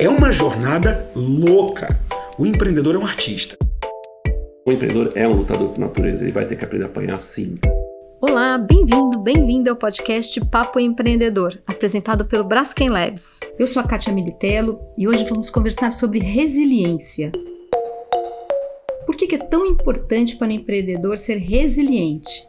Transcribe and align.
É 0.00 0.08
uma 0.08 0.30
jornada 0.30 1.10
louca. 1.12 1.88
O 2.38 2.46
empreendedor 2.46 2.94
é 2.94 2.98
um 2.98 3.02
artista. 3.02 3.56
O 4.64 4.70
empreendedor 4.70 5.10
é 5.16 5.26
um 5.26 5.32
lutador 5.32 5.70
por 5.70 5.80
natureza, 5.80 6.22
ele 6.22 6.30
vai 6.30 6.46
ter 6.46 6.54
que 6.54 6.64
aprender 6.64 6.84
a 6.84 6.86
apanhar 6.86 7.18
sim. 7.18 7.56
Olá, 8.20 8.56
bem-vindo, 8.58 9.18
bem-vinda 9.18 9.72
ao 9.72 9.76
podcast 9.76 10.40
Papo 10.52 10.78
Empreendedor, 10.78 11.60
apresentado 11.66 12.24
pelo 12.24 12.44
Braskem 12.44 12.88
Labs. 12.88 13.40
Eu 13.58 13.66
sou 13.66 13.82
a 13.82 13.88
Kátia 13.88 14.12
Militello 14.12 14.78
e 14.96 15.08
hoje 15.08 15.24
vamos 15.24 15.50
conversar 15.50 15.92
sobre 15.92 16.20
resiliência. 16.20 17.32
Por 19.04 19.16
que 19.16 19.34
é 19.34 19.38
tão 19.38 19.66
importante 19.66 20.36
para 20.36 20.46
o 20.46 20.52
empreendedor 20.52 21.18
ser 21.18 21.38
resiliente? 21.38 22.46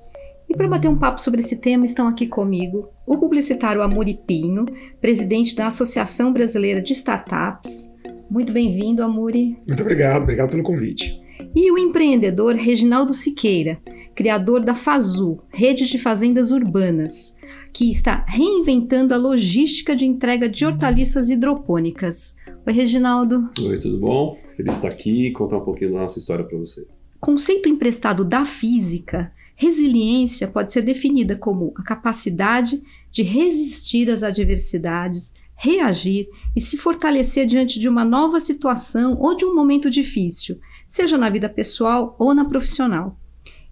E 0.50 0.58
para 0.58 0.68
bater 0.68 0.88
um 0.88 0.98
papo 0.98 1.22
sobre 1.22 1.42
esse 1.42 1.62
tema 1.62 1.86
estão 1.86 2.08
aqui 2.08 2.26
comigo 2.26 2.90
o 3.06 3.20
publicitário 3.20 3.84
Amuri 3.84 4.20
Pinho, 4.26 4.66
presidente 5.00 5.56
da 5.56 5.68
Associação 5.68 6.34
Brasileira 6.34 6.82
de 6.82 6.92
Startups. 6.92 7.96
Muito 8.32 8.52
bem-vindo, 8.52 9.04
Amuri. 9.04 9.60
Muito 9.68 9.82
obrigado, 9.82 10.24
obrigado 10.24 10.50
pelo 10.50 10.64
convite. 10.64 11.22
E 11.56 11.72
o 11.72 11.78
empreendedor 11.78 12.56
Reginaldo 12.56 13.14
Siqueira, 13.14 13.80
criador 14.16 14.62
da 14.62 14.74
Fazu, 14.74 15.40
rede 15.50 15.88
de 15.88 16.00
fazendas 16.00 16.50
urbanas, 16.50 17.38
que 17.72 17.92
está 17.92 18.26
reinventando 18.28 19.14
a 19.14 19.18
logística 19.18 19.96
de 19.96 20.08
entrega 20.08 20.50
de 20.50 20.66
hortaliças 20.66 21.30
hidropônicas. 21.30 22.38
Oi, 22.66 22.74
Reginaldo. 22.74 23.52
Oi, 23.62 23.78
tudo 23.78 24.00
bom? 24.00 24.36
Feliz 24.56 24.72
de 24.72 24.78
estar 24.78 24.88
aqui 24.88 25.28
e 25.28 25.32
contar 25.32 25.58
um 25.58 25.64
pouquinho 25.64 25.94
da 25.94 26.00
nossa 26.00 26.18
história 26.18 26.44
para 26.44 26.58
você. 26.58 26.88
Conceito 27.20 27.70
emprestado 27.70 28.26
da 28.26 28.46
física, 28.46 29.32
resiliência 29.60 30.48
pode 30.48 30.72
ser 30.72 30.84
definida 30.84 31.36
como 31.36 31.74
a 31.76 31.84
capacidade 31.84 32.82
de 33.12 33.24
resistir 33.24 34.10
às 34.10 34.24
adversidades, 34.24 35.34
reagir 35.54 36.30
e 36.56 36.62
se 36.62 36.78
fortalecer 36.78 37.46
diante 37.46 37.78
de 37.78 37.90
uma 37.90 38.06
nova 38.06 38.40
situação 38.40 39.18
ou 39.20 39.36
de 39.36 39.44
um 39.44 39.54
momento 39.54 39.90
difícil, 39.90 40.58
seja 40.88 41.18
na 41.18 41.30
vida 41.30 41.50
pessoal 41.50 42.16
ou 42.18 42.34
na 42.34 42.46
profissional. 42.46 43.20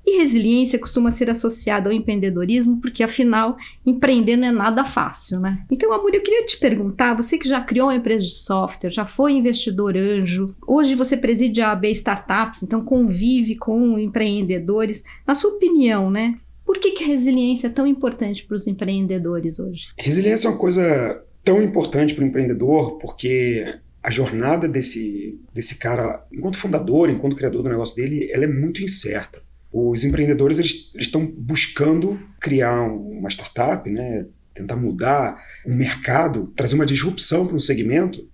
E 0.08 0.19
resiliência 0.19 0.80
costuma 0.80 1.11
ser 1.11 1.30
associada 1.30 1.89
ao 1.89 1.94
empreendedorismo, 1.94 2.80
porque 2.80 3.03
afinal, 3.03 3.58
empreender 3.86 4.38
não 4.38 4.47
é 4.47 4.52
nada 4.53 4.86
fácil, 4.86 5.38
né? 5.41 5.66
Então, 5.69 5.91
Amor, 5.91 6.16
eu 6.16 6.23
queria 6.23 6.45
te 6.45 6.58
perguntar, 6.58 7.14
você 7.14 7.38
que 7.38 7.45
já 7.45 7.59
criou 7.59 7.88
uma 7.88 7.95
empresa 7.95 8.23
de 8.23 8.33
software, 8.33 8.89
já 8.89 9.03
foi 9.03 9.33
investidor 9.33 9.97
anjo, 9.97 10.55
hoje 10.66 10.95
você 10.95 11.17
preside 11.17 11.59
a 11.59 11.73
AB 11.73 11.91
Startups, 11.91 12.64
então 12.64 12.86
convive 12.86 13.58
com 13.58 13.99
empreendedores. 13.99 15.03
Na 15.27 15.36
sua 15.36 15.52
opinião, 15.52 16.09
né? 16.09 16.39
Por 16.66 16.80
que, 16.80 16.92
que 16.92 17.03
a 17.03 17.08
resiliência 17.08 17.67
é 17.67 17.69
tão 17.69 17.86
importante 17.86 18.45
para 18.45 18.55
os 18.55 18.66
empreendedores 18.66 19.59
hoje? 19.59 19.89
Resiliência 19.97 20.47
é 20.47 20.52
uma 20.52 20.58
coisa 20.58 21.21
tão 21.44 21.61
importante 21.61 22.14
para 22.16 22.23
o 22.23 22.27
empreendedor 22.27 22.97
porque 22.97 23.75
a 24.02 24.09
jornada 24.09 24.69
desse, 24.69 25.38
desse 25.53 25.80
cara, 25.80 26.25
enquanto 26.31 26.58
fundador, 26.58 27.09
enquanto 27.09 27.36
criador 27.36 27.61
do 27.61 27.69
negócio 27.69 27.94
dele, 27.94 28.30
ela 28.31 28.45
é 28.45 28.47
muito 28.47 28.81
incerta. 28.81 29.42
Os 29.80 30.03
empreendedores 30.03 30.58
eles 30.58 30.92
estão 30.97 31.23
buscando 31.23 32.20
criar 32.39 32.81
uma 32.81 33.30
startup, 33.30 33.88
né, 33.88 34.25
tentar 34.52 34.75
mudar 34.75 35.38
o 35.64 35.72
mercado, 35.72 36.52
trazer 36.56 36.73
uma 36.73 36.86
disrupção 36.86 37.45
para 37.45 37.56
um 37.56 37.59
segmento. 37.59 38.28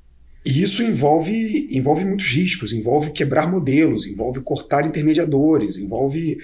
E 0.46 0.62
isso 0.62 0.82
envolve, 0.82 1.68
envolve 1.70 2.06
muitos 2.06 2.28
riscos, 2.28 2.72
envolve 2.72 3.12
quebrar 3.12 3.52
modelos, 3.52 4.08
envolve 4.08 4.40
cortar 4.40 4.86
intermediadores, 4.86 5.78
envolve 5.78 6.38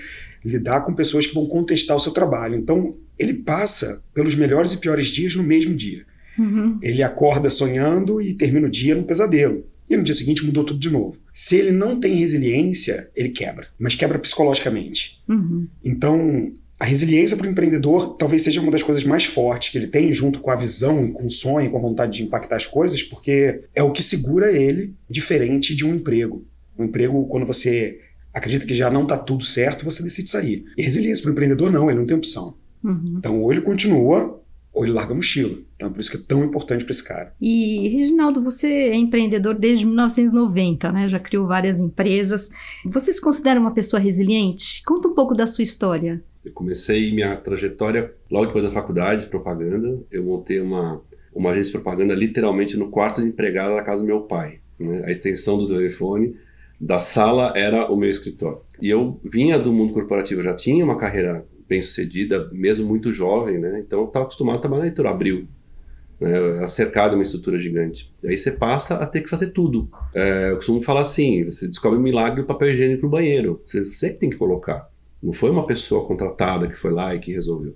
lidar 0.43 0.81
com 0.81 0.93
pessoas 0.93 1.25
que 1.25 1.33
vão 1.33 1.45
contestar 1.45 1.95
o 1.95 1.99
seu 1.99 2.11
trabalho. 2.11 2.55
Então, 2.55 2.97
ele 3.17 3.33
passa 3.33 4.03
pelos 4.13 4.35
melhores 4.35 4.73
e 4.73 4.77
piores 4.77 5.07
dias 5.07 5.33
no 5.33 5.43
mesmo 5.43 5.73
dia. 5.75 6.05
Uhum. 6.37 6.77
Ele 6.81 7.01
acorda 7.03 7.49
sonhando 7.49 8.21
e 8.21 8.33
termina 8.33 8.67
o 8.67 8.71
dia 8.71 8.95
num 8.95 9.03
pesadelo. 9.03 9.65
E 9.89 9.97
no 9.97 10.03
dia 10.03 10.13
seguinte 10.13 10.45
mudou 10.45 10.63
tudo 10.63 10.79
de 10.79 10.89
novo. 10.89 11.17
Se 11.33 11.57
ele 11.57 11.71
não 11.71 11.99
tem 11.99 12.15
resiliência, 12.15 13.09
ele 13.15 13.29
quebra, 13.29 13.67
mas 13.79 13.95
quebra 13.95 14.19
psicologicamente. 14.19 15.21
Uhum. 15.27 15.67
Então, 15.83 16.51
a 16.79 16.85
resiliência 16.85 17.35
para 17.35 17.47
o 17.47 17.49
empreendedor 17.49 18.15
talvez 18.15 18.41
seja 18.41 18.61
uma 18.61 18.71
das 18.71 18.83
coisas 18.83 19.03
mais 19.03 19.25
fortes 19.25 19.69
que 19.69 19.77
ele 19.77 19.87
tem, 19.87 20.13
junto 20.13 20.39
com 20.39 20.51
a 20.51 20.55
visão, 20.55 21.11
com 21.11 21.25
o 21.25 21.29
sonho, 21.29 21.69
com 21.71 21.77
a 21.77 21.81
vontade 21.81 22.17
de 22.17 22.23
impactar 22.23 22.55
as 22.55 22.65
coisas, 22.65 23.03
porque 23.03 23.63
é 23.75 23.83
o 23.83 23.91
que 23.91 24.01
segura 24.01 24.51
ele 24.51 24.95
diferente 25.09 25.75
de 25.75 25.85
um 25.85 25.95
emprego. 25.95 26.45
Um 26.77 26.85
emprego, 26.85 27.25
quando 27.25 27.45
você 27.45 27.99
acredita 28.33 28.65
que 28.65 28.73
já 28.73 28.89
não 28.89 29.03
está 29.03 29.17
tudo 29.17 29.43
certo, 29.43 29.83
você 29.83 30.01
decide 30.01 30.29
sair. 30.29 30.65
E 30.77 30.81
resiliência 30.81 31.21
para 31.23 31.29
o 31.29 31.33
empreendedor, 31.33 31.71
não, 31.71 31.89
ele 31.89 31.99
não 31.99 32.05
tem 32.05 32.15
opção. 32.15 32.55
Uhum. 32.81 33.15
Então, 33.17 33.41
ou 33.41 33.51
ele 33.51 33.61
continua, 33.61 34.38
ou 34.79 34.85
ele 34.85 34.93
larga 34.93 35.11
a 35.11 35.15
mochila. 35.15 35.57
Então, 35.75 35.91
por 35.91 35.99
isso 35.99 36.09
que 36.09 36.15
é 36.15 36.21
tão 36.25 36.41
importante 36.41 36.85
para 36.85 36.91
esse 36.91 37.05
cara. 37.05 37.33
E, 37.41 37.89
Reginaldo, 37.89 38.41
você 38.41 38.67
é 38.67 38.95
empreendedor 38.95 39.53
desde 39.53 39.85
1990, 39.85 40.89
né? 40.93 41.09
Já 41.09 41.19
criou 41.19 41.45
várias 41.45 41.81
empresas. 41.81 42.49
Você 42.85 43.11
se 43.11 43.19
considera 43.19 43.59
uma 43.59 43.73
pessoa 43.73 43.99
resiliente? 43.99 44.81
Conta 44.85 45.09
um 45.09 45.13
pouco 45.13 45.35
da 45.35 45.45
sua 45.45 45.65
história. 45.65 46.23
Eu 46.45 46.53
comecei 46.53 47.13
minha 47.13 47.35
trajetória 47.35 48.13
logo 48.31 48.45
depois 48.45 48.63
da 48.63 48.71
faculdade 48.71 49.25
de 49.25 49.27
propaganda. 49.27 50.01
Eu 50.09 50.23
montei 50.23 50.61
uma, 50.61 51.01
uma 51.35 51.51
agência 51.51 51.73
de 51.73 51.83
propaganda 51.83 52.13
literalmente 52.13 52.77
no 52.77 52.89
quarto 52.89 53.21
de 53.21 53.27
empregada 53.27 53.75
da 53.75 53.83
casa 53.83 54.01
do 54.01 54.07
meu 54.07 54.21
pai. 54.21 54.61
Né? 54.79 55.03
A 55.05 55.11
extensão 55.11 55.57
do 55.57 55.67
telefone 55.67 56.37
da 56.79 57.01
sala 57.01 57.51
era 57.53 57.91
o 57.91 57.97
meu 57.97 58.09
escritório. 58.09 58.61
E 58.81 58.89
eu 58.89 59.19
vinha 59.25 59.59
do 59.59 59.73
mundo 59.73 59.91
corporativo, 59.91 60.39
eu 60.39 60.45
já 60.45 60.55
tinha 60.55 60.85
uma 60.85 60.97
carreira 60.97 61.45
bem 61.69 61.83
sucedida, 61.83 62.49
mesmo 62.51 62.87
muito 62.87 63.13
jovem, 63.13 63.59
né? 63.59 63.79
Então 63.79 64.05
estava 64.05 64.25
acostumado 64.25 64.57
a 64.57 64.61
trabalhar 64.61 64.81
na 64.81 64.87
Editora 64.87 65.11
Abril, 65.11 65.47
né? 66.19 66.67
Cercado 66.67 67.11
de 67.11 67.17
uma 67.17 67.23
estrutura 67.23 67.59
gigante. 67.59 68.11
Aí 68.25 68.37
você 68.37 68.51
passa 68.51 68.95
a 68.95 69.05
ter 69.05 69.21
que 69.21 69.29
fazer 69.29 69.51
tudo. 69.51 69.87
É, 70.13 70.49
eu 70.49 70.55
costumo 70.55 70.81
falar 70.81 71.01
assim: 71.01 71.45
você 71.45 71.67
descobre 71.67 71.99
o 71.99 72.01
milagre 72.01 72.41
do 72.41 72.47
papel 72.47 72.71
higiênico 72.71 73.03
no 73.03 73.09
banheiro. 73.09 73.61
Você, 73.63 73.83
você 73.85 74.09
que 74.09 74.19
tem 74.19 74.29
que 74.29 74.37
colocar. 74.37 74.89
Não 75.21 75.31
foi 75.31 75.51
uma 75.51 75.67
pessoa 75.67 76.05
contratada 76.05 76.67
que 76.67 76.75
foi 76.75 76.91
lá 76.91 77.13
e 77.13 77.19
que 77.19 77.31
resolveu. 77.31 77.75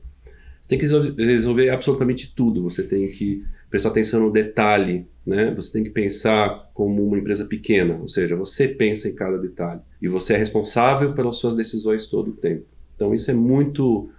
Você 0.62 0.70
tem 0.70 0.78
que 0.80 0.86
resolver, 0.86 1.14
resolver 1.18 1.70
absolutamente 1.70 2.34
tudo. 2.34 2.64
Você 2.64 2.84
tem 2.84 3.06
que 3.06 3.44
prestar 3.70 3.90
atenção 3.90 4.22
no 4.22 4.32
detalhe, 4.32 5.06
né? 5.26 5.54
Você 5.56 5.74
tem 5.74 5.84
que 5.84 5.90
pensar 5.90 6.72
como 6.74 7.06
uma 7.06 7.18
empresa 7.18 7.46
pequena, 7.46 7.98
ou 8.02 8.08
seja, 8.08 8.36
você 8.36 8.68
pensa 8.68 9.10
em 9.10 9.16
cada 9.16 9.38
detalhe 9.38 9.82
e 10.02 10.08
você 10.08 10.34
é 10.34 10.38
responsável 10.38 11.14
pelas 11.14 11.38
suas 11.38 11.56
decisões 11.56 12.08
todo 12.08 12.30
o 12.30 12.34
tempo. 12.34 12.66
Então 13.04 13.14
isso 13.14 13.30
é 13.30 13.34
muito 13.34 14.10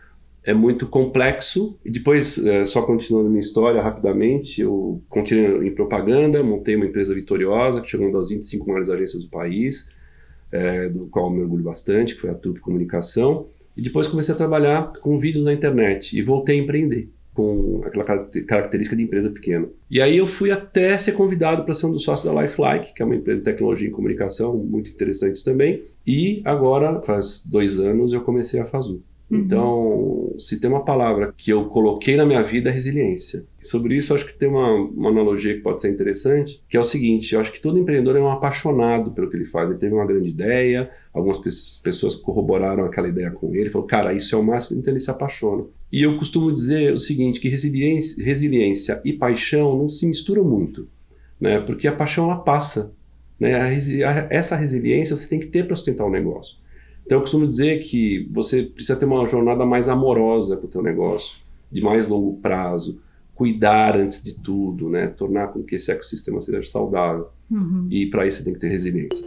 é 0.46 0.52
muito 0.52 0.86
complexo. 0.86 1.78
E 1.82 1.90
depois, 1.90 2.36
é, 2.44 2.66
só 2.66 2.82
continuando 2.82 3.30
minha 3.30 3.40
história 3.40 3.80
rapidamente, 3.80 4.60
eu 4.60 5.02
continuei 5.08 5.68
em 5.68 5.74
propaganda, 5.74 6.42
montei 6.42 6.76
uma 6.76 6.84
empresa 6.84 7.14
vitoriosa 7.14 7.80
que 7.80 7.88
chegou 7.88 8.06
uma 8.06 8.18
das 8.18 8.28
25 8.28 8.66
maiores 8.66 8.90
agências 8.90 9.24
do 9.24 9.30
país, 9.30 9.90
é, 10.52 10.90
do 10.90 11.06
qual 11.06 11.30
me 11.30 11.40
orgulho 11.40 11.64
bastante, 11.64 12.14
que 12.14 12.20
foi 12.20 12.28
a 12.28 12.34
Trupe 12.34 12.60
Comunicação. 12.60 13.46
E 13.74 13.80
depois 13.80 14.06
comecei 14.06 14.34
a 14.34 14.36
trabalhar 14.36 14.92
com 15.00 15.18
vídeos 15.18 15.46
na 15.46 15.52
internet 15.54 16.14
e 16.14 16.20
voltei 16.20 16.60
a 16.60 16.62
empreender 16.62 17.08
com 17.34 17.82
aquela 17.84 18.04
característica 18.46 18.96
de 18.96 19.02
empresa 19.02 19.28
pequena. 19.28 19.68
E 19.90 20.00
aí 20.00 20.16
eu 20.16 20.26
fui 20.26 20.52
até 20.52 20.96
ser 20.96 21.12
convidado 21.12 21.64
para 21.64 21.74
ser 21.74 21.86
um 21.86 21.92
dos 21.92 22.04
sócios 22.04 22.32
da 22.32 22.42
Lifelike, 22.42 22.94
que 22.94 23.02
é 23.02 23.04
uma 23.04 23.16
empresa 23.16 23.42
de 23.42 23.50
tecnologia 23.50 23.88
e 23.88 23.90
comunicação 23.90 24.56
muito 24.56 24.88
interessante 24.90 25.44
também. 25.44 25.82
E 26.06 26.40
agora, 26.44 27.02
faz 27.02 27.44
dois 27.44 27.80
anos, 27.80 28.12
eu 28.12 28.20
comecei 28.20 28.60
a 28.60 28.64
Fazu. 28.64 29.02
Uhum. 29.30 29.38
Então, 29.38 30.34
se 30.38 30.60
tem 30.60 30.68
uma 30.70 30.84
palavra 30.84 31.32
que 31.36 31.50
eu 31.50 31.64
coloquei 31.66 32.16
na 32.16 32.26
minha 32.26 32.42
vida 32.42 32.70
é 32.70 32.72
resiliência. 32.72 33.44
Sobre 33.60 33.96
isso, 33.96 34.14
acho 34.14 34.26
que 34.26 34.34
tem 34.34 34.48
uma, 34.48 34.72
uma, 34.74 35.10
analogia 35.10 35.54
que 35.54 35.60
pode 35.60 35.80
ser 35.80 35.90
interessante, 35.90 36.62
que 36.68 36.76
é 36.76 36.80
o 36.80 36.84
seguinte: 36.84 37.34
eu 37.34 37.40
acho 37.40 37.50
que 37.50 37.60
todo 37.60 37.78
empreendedor 37.78 38.16
é 38.16 38.20
um 38.20 38.30
apaixonado 38.30 39.10
pelo 39.12 39.30
que 39.30 39.36
ele 39.36 39.46
faz. 39.46 39.70
Ele 39.70 39.78
teve 39.78 39.94
uma 39.94 40.06
grande 40.06 40.28
ideia, 40.28 40.90
algumas 41.12 41.38
pessoas 41.82 42.14
corroboraram 42.14 42.84
aquela 42.84 43.08
ideia 43.08 43.30
com 43.30 43.54
ele, 43.54 43.70
falou, 43.70 43.86
cara, 43.86 44.12
isso 44.12 44.34
é 44.34 44.38
o 44.38 44.42
máximo, 44.42 44.78
então 44.78 44.92
ele 44.92 45.00
se 45.00 45.10
apaixona. 45.10 45.64
E 45.94 46.02
eu 46.02 46.18
costumo 46.18 46.50
dizer 46.50 46.92
o 46.92 46.98
seguinte: 46.98 47.38
que 47.38 47.48
resiliência, 47.48 48.24
resiliência 48.24 49.00
e 49.04 49.12
paixão 49.12 49.78
não 49.78 49.88
se 49.88 50.04
misturam 50.08 50.42
muito, 50.42 50.88
né? 51.40 51.60
porque 51.60 51.86
a 51.86 51.94
paixão 51.94 52.24
ela 52.24 52.40
passa. 52.40 52.92
Né? 53.38 53.54
A, 53.54 54.26
essa 54.28 54.56
resiliência 54.56 55.14
você 55.14 55.28
tem 55.28 55.38
que 55.38 55.46
ter 55.46 55.64
para 55.64 55.76
sustentar 55.76 56.04
o 56.04 56.10
negócio. 56.10 56.56
Então 57.06 57.18
eu 57.18 57.22
costumo 57.22 57.46
dizer 57.46 57.78
que 57.78 58.28
você 58.32 58.64
precisa 58.64 58.96
ter 58.96 59.04
uma 59.04 59.24
jornada 59.28 59.64
mais 59.64 59.88
amorosa 59.88 60.56
com 60.56 60.66
o 60.66 60.68
teu 60.68 60.82
negócio, 60.82 61.38
de 61.70 61.80
mais 61.80 62.08
longo 62.08 62.40
prazo, 62.40 63.00
cuidar 63.32 63.96
antes 63.96 64.20
de 64.20 64.34
tudo, 64.40 64.90
né? 64.90 65.06
Tornar 65.06 65.52
com 65.52 65.62
que 65.62 65.76
esse 65.76 65.92
ecossistema 65.92 66.40
seja 66.40 66.60
saudável. 66.64 67.28
Uhum. 67.48 67.86
E 67.88 68.06
para 68.06 68.26
isso 68.26 68.38
você 68.38 68.44
tem 68.44 68.54
que 68.54 68.58
ter 68.58 68.68
resiliência. 68.68 69.24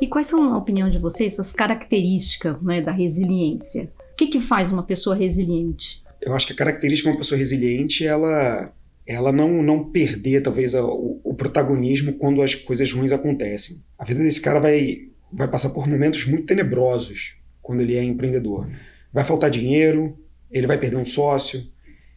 E 0.00 0.08
quais 0.08 0.26
são, 0.26 0.50
na 0.50 0.58
opinião 0.58 0.90
de 0.90 0.98
vocês, 0.98 1.38
as 1.38 1.52
características 1.52 2.64
né, 2.64 2.82
da 2.82 2.90
resiliência? 2.90 3.92
O 4.14 4.16
que, 4.16 4.28
que 4.28 4.40
faz 4.40 4.72
uma 4.72 4.82
pessoa 4.82 5.14
resiliente? 5.14 6.02
Eu 6.22 6.32
acho 6.34 6.46
que 6.46 6.52
a 6.52 6.56
característica 6.56 7.10
de 7.10 7.16
uma 7.16 7.20
pessoa 7.20 7.36
resiliente 7.36 8.06
ela, 8.06 8.72
ela 9.06 9.30
não, 9.30 9.62
não 9.62 9.90
perder, 9.90 10.40
talvez, 10.40 10.72
o, 10.74 11.20
o 11.22 11.34
protagonismo 11.34 12.14
quando 12.14 12.40
as 12.40 12.54
coisas 12.54 12.90
ruins 12.90 13.12
acontecem. 13.12 13.82
A 13.98 14.04
vida 14.04 14.22
desse 14.22 14.40
cara 14.40 14.58
vai 14.58 15.08
vai 15.34 15.48
passar 15.48 15.70
por 15.70 15.88
momentos 15.88 16.26
muito 16.26 16.46
tenebrosos 16.46 17.36
quando 17.60 17.80
ele 17.80 17.96
é 17.96 18.02
empreendedor. 18.04 18.70
Vai 19.12 19.24
faltar 19.24 19.50
dinheiro, 19.50 20.16
ele 20.50 20.66
vai 20.66 20.78
perder 20.78 20.96
um 20.96 21.04
sócio, 21.04 21.66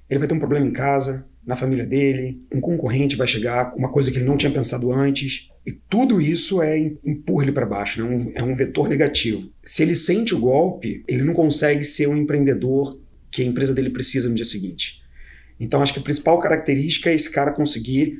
ele 0.08 0.20
vai 0.20 0.28
ter 0.28 0.36
um 0.36 0.40
problema 0.40 0.68
em 0.68 0.72
casa, 0.72 1.28
na 1.48 1.56
família 1.56 1.86
dele, 1.86 2.46
um 2.54 2.60
concorrente 2.60 3.16
vai 3.16 3.26
chegar 3.26 3.72
com 3.72 3.80
uma 3.80 3.90
coisa 3.90 4.12
que 4.12 4.18
ele 4.18 4.26
não 4.26 4.36
tinha 4.36 4.52
pensado 4.52 4.92
antes. 4.92 5.48
E 5.66 5.72
tudo 5.72 6.20
isso 6.20 6.62
é 6.62 6.78
empurra 6.78 7.46
ele 7.46 7.54
para 7.54 7.66
baixo, 7.66 8.04
né? 8.04 8.10
um, 8.10 8.32
é 8.36 8.44
um 8.44 8.54
vetor 8.54 8.90
negativo. 8.90 9.50
Se 9.64 9.82
ele 9.82 9.96
sente 9.96 10.36
o 10.36 10.40
golpe, 10.40 11.06
ele 11.08 11.24
não 11.24 11.34
consegue 11.34 11.84
ser 11.84 12.08
um 12.08 12.18
empreendedor 12.18 13.00
que 13.32 13.42
a 13.42 13.46
empresa 13.46 13.74
dele 13.74 13.90
precisa 13.90 14.28
no 14.28 14.36
dia 14.36 14.44
seguinte. 14.44 15.02
Então 15.58 15.82
acho 15.82 15.94
que 15.94 16.00
a 16.00 16.04
principal 16.04 16.38
característica 16.38 17.10
é 17.10 17.16
esse 17.16 17.32
cara 17.32 17.54
conseguir 17.54 18.20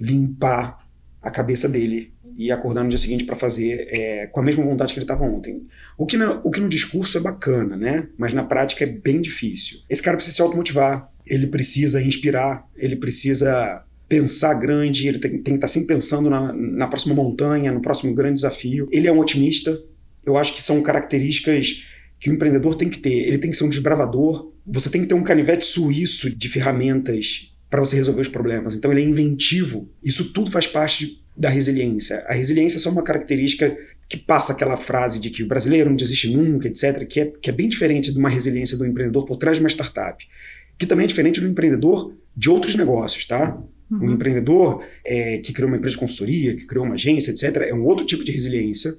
limpar 0.00 0.88
a 1.20 1.30
cabeça 1.30 1.68
dele 1.68 2.14
e 2.34 2.50
acordar 2.50 2.82
no 2.82 2.88
dia 2.88 2.98
seguinte 2.98 3.24
para 3.24 3.36
fazer 3.36 3.88
é, 3.90 4.26
com 4.28 4.40
a 4.40 4.42
mesma 4.42 4.64
vontade 4.64 4.94
que 4.94 4.98
ele 4.98 5.04
estava 5.04 5.22
ontem. 5.24 5.66
O 5.98 6.06
que, 6.06 6.16
o 6.16 6.50
que 6.50 6.60
no 6.60 6.68
discurso 6.68 7.18
é 7.18 7.20
bacana, 7.20 7.76
né? 7.76 8.08
Mas 8.16 8.32
na 8.32 8.42
prática 8.42 8.84
é 8.84 8.86
bem 8.86 9.20
difícil. 9.20 9.80
Esse 9.88 10.02
cara 10.02 10.16
precisa 10.16 10.36
se 10.36 10.42
automotivar, 10.42 11.12
ele 11.26 11.46
precisa 11.46 12.02
inspirar, 12.02 12.66
ele 12.76 12.96
precisa 12.96 13.84
pensar 14.08 14.54
grande, 14.54 15.08
ele 15.08 15.18
tem, 15.18 15.30
tem 15.32 15.42
que 15.42 15.50
estar 15.50 15.60
tá 15.60 15.68
sempre 15.68 15.88
pensando 15.88 16.28
na, 16.28 16.52
na 16.52 16.86
próxima 16.86 17.14
montanha, 17.14 17.72
no 17.72 17.80
próximo 17.80 18.14
grande 18.14 18.34
desafio. 18.34 18.88
Ele 18.92 19.08
é 19.08 19.12
um 19.12 19.18
otimista. 19.18 19.76
Eu 20.24 20.36
acho 20.36 20.54
que 20.54 20.62
são 20.62 20.82
características 20.82 21.84
que 22.20 22.30
o 22.30 22.34
empreendedor 22.34 22.74
tem 22.74 22.88
que 22.88 22.98
ter. 22.98 23.26
Ele 23.26 23.38
tem 23.38 23.50
que 23.50 23.56
ser 23.56 23.64
um 23.64 23.70
desbravador. 23.70 24.52
Você 24.66 24.90
tem 24.90 25.02
que 25.02 25.08
ter 25.08 25.14
um 25.14 25.22
canivete 25.22 25.64
suíço 25.64 26.34
de 26.34 26.48
ferramentas 26.48 27.54
para 27.68 27.80
você 27.80 27.96
resolver 27.96 28.20
os 28.20 28.28
problemas. 28.28 28.74
Então 28.74 28.92
ele 28.92 29.02
é 29.02 29.04
inventivo. 29.04 29.90
Isso 30.02 30.32
tudo 30.32 30.50
faz 30.50 30.66
parte 30.66 31.20
da 31.36 31.48
resiliência. 31.48 32.24
A 32.28 32.32
resiliência 32.32 32.76
é 32.76 32.80
só 32.80 32.90
uma 32.90 33.02
característica 33.02 33.76
que 34.08 34.16
passa 34.16 34.52
aquela 34.52 34.76
frase 34.76 35.18
de 35.18 35.30
que 35.30 35.42
o 35.42 35.48
brasileiro 35.48 35.90
não 35.90 35.96
desiste 35.96 36.30
nunca, 36.30 36.68
etc., 36.68 37.04
que 37.06 37.20
é, 37.20 37.32
que 37.40 37.50
é 37.50 37.52
bem 37.52 37.68
diferente 37.68 38.12
de 38.12 38.18
uma 38.18 38.28
resiliência 38.28 38.76
do 38.76 38.86
empreendedor 38.86 39.24
por 39.24 39.36
trás 39.36 39.56
de 39.56 39.64
uma 39.64 39.68
startup, 39.68 40.24
que 40.78 40.86
também 40.86 41.04
é 41.04 41.06
diferente 41.08 41.40
do 41.40 41.46
empreendedor 41.46 42.14
de 42.36 42.50
outros 42.50 42.74
negócios, 42.74 43.26
tá? 43.26 43.56
Uhum. 43.90 44.08
Um 44.08 44.12
empreendedor 44.12 44.84
é, 45.04 45.38
que 45.38 45.52
criou 45.52 45.68
uma 45.68 45.76
empresa 45.76 45.94
de 45.94 46.00
consultoria, 46.00 46.56
que 46.56 46.66
criou 46.66 46.84
uma 46.84 46.94
agência, 46.94 47.30
etc., 47.30 47.62
é 47.68 47.74
um 47.74 47.84
outro 47.84 48.04
tipo 48.04 48.24
de 48.24 48.32
resiliência 48.32 48.94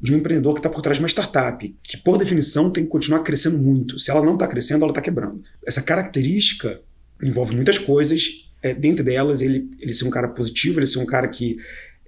de 0.00 0.14
um 0.14 0.16
empreendedor 0.16 0.54
que 0.54 0.60
está 0.60 0.70
por 0.70 0.80
trás 0.80 0.96
de 0.96 1.02
uma 1.02 1.08
startup, 1.08 1.76
que 1.82 1.96
por 1.98 2.16
definição 2.16 2.72
tem 2.72 2.84
que 2.84 2.90
continuar 2.90 3.22
crescendo 3.22 3.58
muito. 3.58 3.98
Se 3.98 4.10
ela 4.10 4.24
não 4.24 4.34
está 4.34 4.46
crescendo, 4.46 4.82
ela 4.82 4.92
está 4.92 5.02
quebrando. 5.02 5.42
Essa 5.66 5.82
característica 5.82 6.80
envolve 7.22 7.54
muitas 7.54 7.76
coisas 7.76 8.50
é, 8.62 8.74
dentre 8.74 9.02
delas, 9.02 9.40
ele, 9.42 9.70
ele 9.78 9.94
ser 9.94 10.06
um 10.06 10.10
cara 10.10 10.28
positivo, 10.28 10.78
ele 10.78 10.86
ser 10.86 10.98
um 10.98 11.06
cara 11.06 11.28
que 11.28 11.56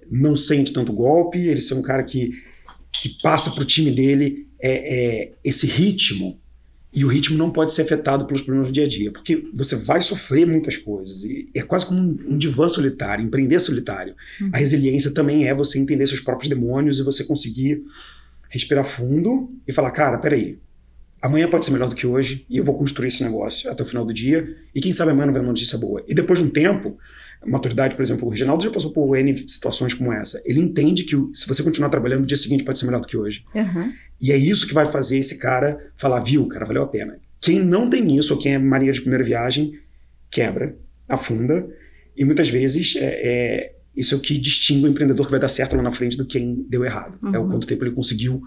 não 0.09 0.35
sente 0.35 0.73
tanto 0.73 0.93
golpe, 0.93 1.39
ele 1.39 1.61
ser 1.61 1.73
um 1.73 1.81
cara 1.81 2.03
que, 2.03 2.31
que 2.91 3.09
passa 3.21 3.51
para 3.51 3.63
o 3.63 3.65
time 3.65 3.91
dele 3.91 4.47
é, 4.59 4.71
é, 4.71 5.31
esse 5.43 5.65
ritmo. 5.65 6.39
E 6.93 7.03
o 7.03 7.07
ritmo 7.07 7.37
não 7.37 7.49
pode 7.49 7.73
ser 7.73 7.81
afetado 7.81 8.25
pelos 8.25 8.43
problemas 8.43 8.69
do 8.69 8.73
dia 8.73 8.85
a 8.85 8.87
dia, 8.87 9.11
porque 9.11 9.47
você 9.53 9.75
vai 9.75 9.99
sofrer 9.99 10.45
muitas 10.45 10.77
coisas. 10.77 11.23
E 11.23 11.49
é 11.53 11.63
quase 11.63 11.87
como 11.87 11.99
um, 11.99 12.33
um 12.33 12.37
divã 12.37 12.69
solitário, 12.69 13.25
empreender 13.25 13.59
solitário. 13.59 14.13
Uhum. 14.39 14.51
A 14.53 14.57
resiliência 14.57 15.11
também 15.11 15.47
é 15.47 15.55
você 15.55 15.79
entender 15.79 16.05
seus 16.05 16.19
próprios 16.19 16.49
demônios 16.49 16.99
e 16.99 17.03
você 17.03 17.23
conseguir 17.23 17.83
respirar 18.49 18.85
fundo 18.85 19.51
e 19.67 19.73
falar: 19.73 19.89
cara, 19.89 20.19
peraí, 20.19 20.59
amanhã 21.19 21.49
pode 21.49 21.65
ser 21.65 21.71
melhor 21.71 21.89
do 21.89 21.95
que 21.95 22.05
hoje 22.05 22.45
e 22.47 22.57
eu 22.57 22.63
vou 22.63 22.77
construir 22.77 23.07
esse 23.07 23.23
negócio 23.23 23.71
até 23.71 23.81
o 23.81 23.85
final 23.85 24.05
do 24.05 24.13
dia 24.13 24.55
e 24.75 24.79
quem 24.79 24.93
sabe 24.93 25.11
amanhã 25.11 25.25
não 25.25 25.33
vem 25.33 25.41
uma 25.41 25.49
notícia 25.49 25.79
boa. 25.79 26.03
E 26.07 26.13
depois 26.13 26.37
de 26.37 26.45
um 26.45 26.49
tempo, 26.49 26.97
maturidade, 27.45 27.95
por 27.95 28.01
exemplo, 28.01 28.27
o 28.27 28.29
Reginaldo 28.29 28.63
já 28.63 28.69
passou 28.69 28.91
por 28.91 29.15
N 29.15 29.35
situações 29.37 29.93
como 29.93 30.11
essa. 30.13 30.41
Ele 30.45 30.59
entende 30.59 31.03
que 31.03 31.15
se 31.33 31.47
você 31.47 31.63
continuar 31.63 31.89
trabalhando, 31.89 32.21
no 32.21 32.25
dia 32.25 32.37
seguinte 32.37 32.63
pode 32.63 32.79
ser 32.79 32.85
melhor 32.85 33.01
do 33.01 33.07
que 33.07 33.17
hoje. 33.17 33.43
Uhum. 33.53 33.91
E 34.21 34.31
é 34.31 34.37
isso 34.37 34.67
que 34.67 34.73
vai 34.73 34.91
fazer 34.91 35.17
esse 35.17 35.39
cara 35.39 35.91
falar, 35.97 36.21
viu, 36.21 36.47
cara, 36.47 36.65
valeu 36.65 36.83
a 36.83 36.87
pena. 36.87 37.17
Quem 37.41 37.59
não 37.59 37.89
tem 37.89 38.17
isso, 38.17 38.33
ou 38.33 38.39
quem 38.39 38.53
é 38.53 38.57
marinha 38.57 38.91
de 38.91 39.01
primeira 39.01 39.23
viagem, 39.23 39.79
quebra, 40.31 40.75
afunda, 41.09 41.69
e 42.15 42.23
muitas 42.23 42.47
vezes 42.49 42.95
é, 42.95 43.01
é, 43.05 43.75
isso 43.95 44.15
é 44.15 44.17
o 44.17 44.21
que 44.21 44.37
distingue 44.37 44.85
o 44.85 44.89
empreendedor 44.89 45.25
que 45.25 45.31
vai 45.31 45.39
dar 45.39 45.49
certo 45.49 45.75
lá 45.75 45.81
na 45.81 45.91
frente 45.91 46.15
do 46.15 46.25
quem 46.25 46.65
deu 46.69 46.85
errado. 46.85 47.17
Uhum. 47.21 47.35
É 47.35 47.39
o 47.39 47.41
uhum. 47.43 47.49
quanto 47.49 47.67
tempo 47.67 47.83
ele 47.83 47.91
conseguiu 47.91 48.41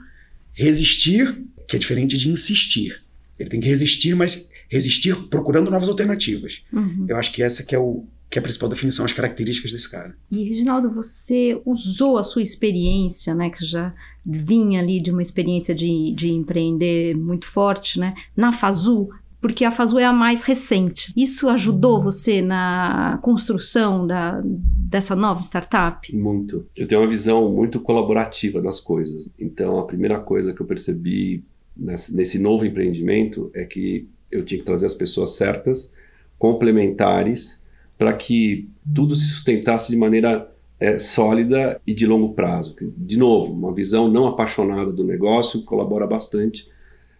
resistir 0.52 1.36
que 1.68 1.76
é 1.76 1.78
diferente 1.78 2.16
de 2.16 2.28
insistir. 2.28 3.02
Ele 3.38 3.50
tem 3.50 3.60
que 3.60 3.68
resistir, 3.68 4.14
mas 4.14 4.50
resistir 4.68 5.14
procurando 5.28 5.70
novas 5.70 5.88
alternativas. 5.88 6.64
Uhum. 6.72 7.06
Eu 7.08 7.16
acho 7.16 7.32
que 7.32 7.42
essa 7.42 7.62
que 7.62 7.74
é, 7.74 7.78
o, 7.78 8.06
que 8.28 8.38
é 8.38 8.40
a 8.40 8.42
principal 8.42 8.68
definição, 8.68 9.04
as 9.04 9.12
características 9.12 9.72
desse 9.72 9.90
cara. 9.90 10.16
E, 10.30 10.44
Reginaldo, 10.44 10.90
você 10.90 11.60
usou 11.64 12.18
a 12.18 12.24
sua 12.24 12.42
experiência, 12.42 13.34
né, 13.34 13.50
que 13.50 13.64
já 13.64 13.94
vinha 14.24 14.80
ali 14.80 15.00
de 15.00 15.10
uma 15.10 15.22
experiência 15.22 15.74
de, 15.74 16.12
de 16.14 16.30
empreender 16.30 17.16
muito 17.16 17.46
forte, 17.46 18.00
né, 18.00 18.14
na 18.36 18.52
Fazu, 18.52 19.08
porque 19.40 19.64
a 19.64 19.70
Fazu 19.70 19.98
é 19.98 20.04
a 20.04 20.12
mais 20.12 20.42
recente. 20.42 21.12
Isso 21.16 21.48
ajudou 21.48 22.02
você 22.02 22.42
na 22.42 23.20
construção 23.22 24.04
da, 24.04 24.42
dessa 24.42 25.14
nova 25.14 25.40
startup? 25.40 26.14
Muito. 26.16 26.66
Eu 26.74 26.86
tenho 26.86 27.00
uma 27.00 27.08
visão 27.08 27.48
muito 27.52 27.78
colaborativa 27.78 28.60
das 28.60 28.80
coisas. 28.80 29.30
Então, 29.38 29.78
a 29.78 29.86
primeira 29.86 30.18
coisa 30.18 30.52
que 30.52 30.60
eu 30.60 30.66
percebi 30.66 31.44
nesse 31.76 32.38
novo 32.38 32.64
empreendimento 32.64 33.50
é 33.54 33.64
que 33.64 34.08
eu 34.32 34.44
tinha 34.44 34.58
que 34.58 34.64
trazer 34.64 34.86
as 34.86 34.94
pessoas 34.94 35.36
certas, 35.36 35.92
complementares, 36.38 37.62
para 37.98 38.12
que 38.12 38.68
tudo 38.94 39.14
se 39.14 39.28
sustentasse 39.28 39.90
de 39.90 39.96
maneira 39.96 40.50
é, 40.78 40.98
sólida 40.98 41.80
e 41.86 41.94
de 41.94 42.06
longo 42.06 42.34
prazo. 42.34 42.76
De 42.96 43.16
novo, 43.16 43.52
uma 43.52 43.72
visão 43.72 44.10
não 44.10 44.26
apaixonada 44.26 44.92
do 44.92 45.04
negócio 45.04 45.62
colabora 45.62 46.06
bastante. 46.06 46.68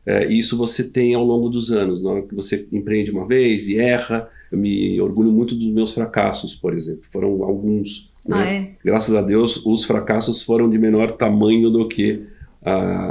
É, 0.05 0.31
e 0.31 0.38
isso 0.38 0.56
você 0.56 0.84
tem 0.84 1.14
ao 1.14 1.25
longo 1.25 1.49
dos 1.49 1.70
anos. 1.70 2.02
Na 2.02 2.11
hora 2.11 2.23
que 2.23 2.34
você 2.34 2.67
empreende 2.70 3.11
uma 3.11 3.26
vez 3.26 3.67
e 3.69 3.78
erra, 3.78 4.28
eu 4.52 4.58
me 4.58 5.00
orgulho 5.00 5.32
muito 5.32 5.55
dos 5.55 5.69
meus 5.69 5.93
fracassos, 5.93 6.55
por 6.55 6.75
exemplo. 6.75 7.02
Foram 7.11 7.43
alguns. 7.43 8.12
Ah, 8.29 8.44
né? 8.44 8.56
é? 8.56 8.70
Graças 8.84 9.14
a 9.14 9.22
Deus, 9.22 9.64
os 9.64 9.84
fracassos 9.84 10.43
foram 10.43 10.69
de 10.69 10.79
menor 10.79 11.12
tamanho 11.12 11.70
do 11.70 11.88
que 11.88 12.22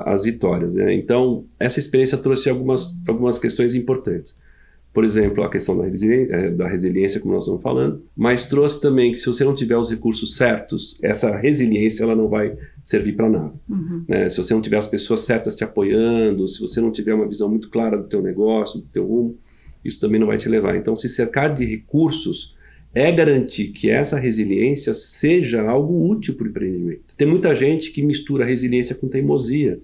as 0.05 0.23
vitórias. 0.23 0.75
Né? 0.75 0.93
Então, 0.93 1.45
essa 1.57 1.79
experiência 1.79 2.17
trouxe 2.17 2.49
algumas, 2.49 2.99
algumas 3.07 3.39
questões 3.39 3.73
importantes. 3.73 4.35
Por 4.95 5.03
exemplo, 5.03 5.43
a 5.43 5.49
questão 5.49 5.77
da 5.77 5.83
resiliência, 5.83 6.33
é, 6.33 6.49
da 6.49 6.69
resiliência, 6.69 7.19
como 7.19 7.33
nós 7.33 7.43
estamos 7.43 7.61
falando, 7.61 8.01
mas 8.15 8.45
trouxe 8.45 8.81
também 8.81 9.11
que 9.11 9.19
se 9.19 9.25
você 9.25 9.43
não 9.43 9.53
tiver 9.53 9.75
os 9.75 9.89
recursos 9.89 10.37
certos, 10.37 10.97
essa 11.03 11.35
resiliência 11.35 12.03
ela 12.03 12.15
não 12.15 12.29
vai 12.29 12.57
servir 12.81 13.11
para 13.11 13.29
nada. 13.29 13.53
Uhum. 13.67 14.05
Né? 14.07 14.29
Se 14.29 14.37
você 14.37 14.53
não 14.53 14.61
tiver 14.61 14.77
as 14.77 14.87
pessoas 14.87 15.19
certas 15.19 15.53
te 15.53 15.65
apoiando, 15.65 16.47
se 16.47 16.61
você 16.61 16.79
não 16.79 16.91
tiver 16.91 17.13
uma 17.13 17.27
visão 17.27 17.49
muito 17.49 17.69
clara 17.69 17.97
do 17.97 18.07
teu 18.07 18.21
negócio, 18.21 18.79
do 18.79 18.85
teu 18.85 19.05
rumo, 19.05 19.37
isso 19.83 19.99
também 19.99 20.17
não 20.17 20.27
vai 20.27 20.37
te 20.37 20.47
levar. 20.47 20.77
Então, 20.77 20.95
se 20.95 21.09
cercar 21.09 21.53
de 21.53 21.65
recursos 21.65 22.55
é 22.93 23.11
garantir 23.11 23.73
que 23.73 23.89
essa 23.89 24.17
resiliência 24.17 24.93
seja 24.93 25.61
algo 25.61 26.09
útil 26.09 26.35
para 26.35 26.45
o 26.45 26.49
empreendimento. 26.49 27.13
Tem 27.17 27.27
muita 27.27 27.53
gente 27.53 27.91
que 27.91 28.01
mistura 28.01 28.45
resiliência 28.45 28.95
com 28.95 29.09
teimosia. 29.09 29.77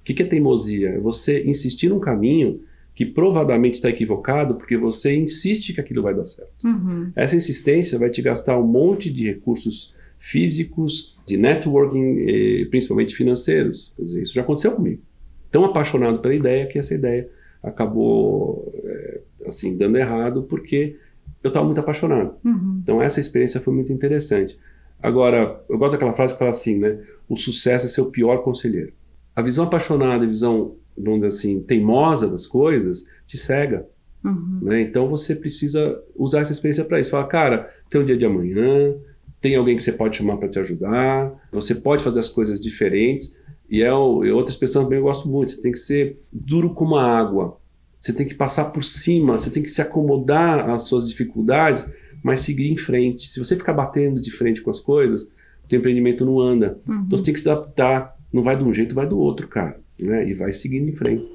O 0.00 0.04
que 0.04 0.22
é 0.22 0.26
teimosia? 0.26 0.90
É 0.90 0.98
você 0.98 1.42
insistir 1.44 1.88
num 1.88 1.98
caminho 1.98 2.60
que 2.98 3.06
provavelmente 3.06 3.74
está 3.74 3.88
equivocado 3.88 4.56
porque 4.56 4.76
você 4.76 5.14
insiste 5.14 5.72
que 5.72 5.80
aquilo 5.80 6.02
vai 6.02 6.12
dar 6.12 6.26
certo. 6.26 6.50
Uhum. 6.64 7.12
Essa 7.14 7.36
insistência 7.36 7.96
vai 7.96 8.10
te 8.10 8.20
gastar 8.20 8.58
um 8.58 8.66
monte 8.66 9.08
de 9.08 9.24
recursos 9.24 9.94
físicos, 10.18 11.16
de 11.24 11.36
networking, 11.36 12.66
principalmente 12.70 13.14
financeiros. 13.14 13.92
Quer 13.96 14.02
dizer, 14.02 14.22
isso 14.22 14.34
já 14.34 14.42
aconteceu 14.42 14.72
comigo. 14.72 15.00
Tão 15.48 15.64
apaixonado 15.64 16.18
pela 16.18 16.34
ideia 16.34 16.66
que 16.66 16.76
essa 16.76 16.92
ideia 16.92 17.30
acabou 17.62 18.68
é, 18.82 19.20
assim 19.46 19.76
dando 19.76 19.96
errado 19.96 20.42
porque 20.42 20.96
eu 21.40 21.48
estava 21.48 21.64
muito 21.64 21.78
apaixonado. 21.78 22.34
Uhum. 22.44 22.80
Então 22.82 23.00
essa 23.00 23.20
experiência 23.20 23.60
foi 23.60 23.72
muito 23.72 23.92
interessante. 23.92 24.58
Agora, 25.00 25.62
eu 25.68 25.78
gosto 25.78 25.92
daquela 25.92 26.12
frase 26.12 26.32
que 26.32 26.38
fala 26.40 26.50
assim, 26.50 26.76
né? 26.80 26.98
O 27.28 27.36
sucesso 27.36 27.86
é 27.86 27.88
seu 27.88 28.06
pior 28.06 28.38
conselheiro. 28.38 28.92
A 29.36 29.40
visão 29.40 29.66
apaixonada, 29.66 30.24
a 30.24 30.28
visão, 30.28 30.74
vamos 31.04 31.20
dizer 31.20 31.26
assim, 31.28 31.60
teimosa 31.62 32.28
das 32.28 32.46
coisas, 32.46 33.06
te 33.26 33.36
cega. 33.36 33.86
Uhum. 34.24 34.60
Né? 34.62 34.80
Então 34.82 35.08
você 35.08 35.34
precisa 35.34 36.02
usar 36.16 36.40
essa 36.40 36.52
experiência 36.52 36.84
para 36.84 37.00
isso. 37.00 37.10
Falar, 37.10 37.26
cara, 37.26 37.70
tem 37.88 38.00
um 38.00 38.04
dia 38.04 38.16
de 38.16 38.26
amanhã, 38.26 38.94
tem 39.40 39.56
alguém 39.56 39.76
que 39.76 39.82
você 39.82 39.92
pode 39.92 40.16
chamar 40.16 40.36
para 40.36 40.48
te 40.48 40.58
ajudar, 40.58 41.32
você 41.52 41.74
pode 41.74 42.02
fazer 42.02 42.20
as 42.20 42.28
coisas 42.28 42.60
diferentes. 42.60 43.36
E 43.70 43.82
é, 43.82 43.88
e 43.88 43.90
outras 43.90 44.56
pessoas 44.56 44.84
também 44.84 44.98
eu 44.98 45.04
gosto 45.04 45.28
muito. 45.28 45.52
Você 45.52 45.60
tem 45.60 45.72
que 45.72 45.78
ser 45.78 46.18
duro 46.32 46.74
como 46.74 46.96
a 46.96 47.04
água. 47.04 47.58
Você 48.00 48.12
tem 48.12 48.26
que 48.26 48.34
passar 48.34 48.66
por 48.66 48.82
cima, 48.82 49.38
você 49.38 49.50
tem 49.50 49.62
que 49.62 49.68
se 49.68 49.82
acomodar 49.82 50.70
às 50.70 50.84
suas 50.84 51.08
dificuldades, 51.08 51.92
mas 52.22 52.40
seguir 52.40 52.70
em 52.70 52.76
frente. 52.76 53.28
Se 53.28 53.38
você 53.38 53.56
ficar 53.56 53.72
batendo 53.72 54.20
de 54.20 54.30
frente 54.30 54.62
com 54.62 54.70
as 54.70 54.80
coisas, 54.80 55.30
o 55.70 55.74
empreendimento 55.74 56.24
não 56.24 56.40
anda. 56.40 56.80
Uhum. 56.86 57.02
Então 57.06 57.18
você 57.18 57.24
tem 57.24 57.34
que 57.34 57.40
se 57.40 57.50
adaptar. 57.50 58.16
Não 58.32 58.42
vai 58.42 58.56
de 58.56 58.64
um 58.64 58.72
jeito, 58.72 58.94
vai 58.94 59.06
do 59.06 59.18
outro, 59.18 59.48
cara. 59.48 59.80
Né? 59.98 60.28
E 60.28 60.34
vai 60.34 60.52
seguindo 60.52 60.88
em 60.88 60.92
frente. 60.92 61.26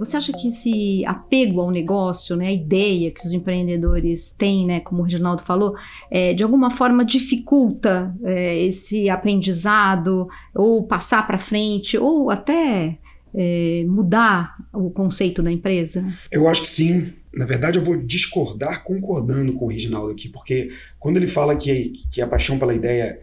Você 0.00 0.16
acha 0.16 0.32
que 0.32 0.48
esse 0.48 1.04
apego 1.04 1.60
ao 1.60 1.70
negócio, 1.70 2.34
né, 2.34 2.46
a 2.46 2.52
ideia 2.52 3.10
que 3.10 3.20
os 3.20 3.34
empreendedores 3.34 4.32
têm, 4.32 4.66
né, 4.66 4.80
como 4.80 5.02
o 5.02 5.04
Reginaldo 5.04 5.42
falou, 5.42 5.74
é, 6.10 6.32
de 6.32 6.42
alguma 6.42 6.70
forma 6.70 7.04
dificulta 7.04 8.16
é, 8.24 8.64
esse 8.64 9.10
aprendizado 9.10 10.26
ou 10.54 10.86
passar 10.86 11.26
para 11.26 11.36
frente 11.36 11.98
ou 11.98 12.30
até 12.30 12.98
é, 13.34 13.84
mudar 13.86 14.56
o 14.72 14.90
conceito 14.90 15.42
da 15.42 15.52
empresa? 15.52 16.02
Eu 16.32 16.48
acho 16.48 16.62
que 16.62 16.68
sim. 16.68 17.12
Na 17.32 17.44
verdade, 17.44 17.78
eu 17.78 17.84
vou 17.84 17.96
discordar 17.98 18.82
concordando 18.82 19.52
com 19.52 19.66
o 19.66 19.68
Reginaldo 19.68 20.12
aqui, 20.12 20.30
porque 20.30 20.70
quando 20.98 21.18
ele 21.18 21.26
fala 21.26 21.54
que, 21.54 21.92
que 22.10 22.22
a 22.22 22.26
paixão 22.26 22.58
pela 22.58 22.74
ideia 22.74 23.20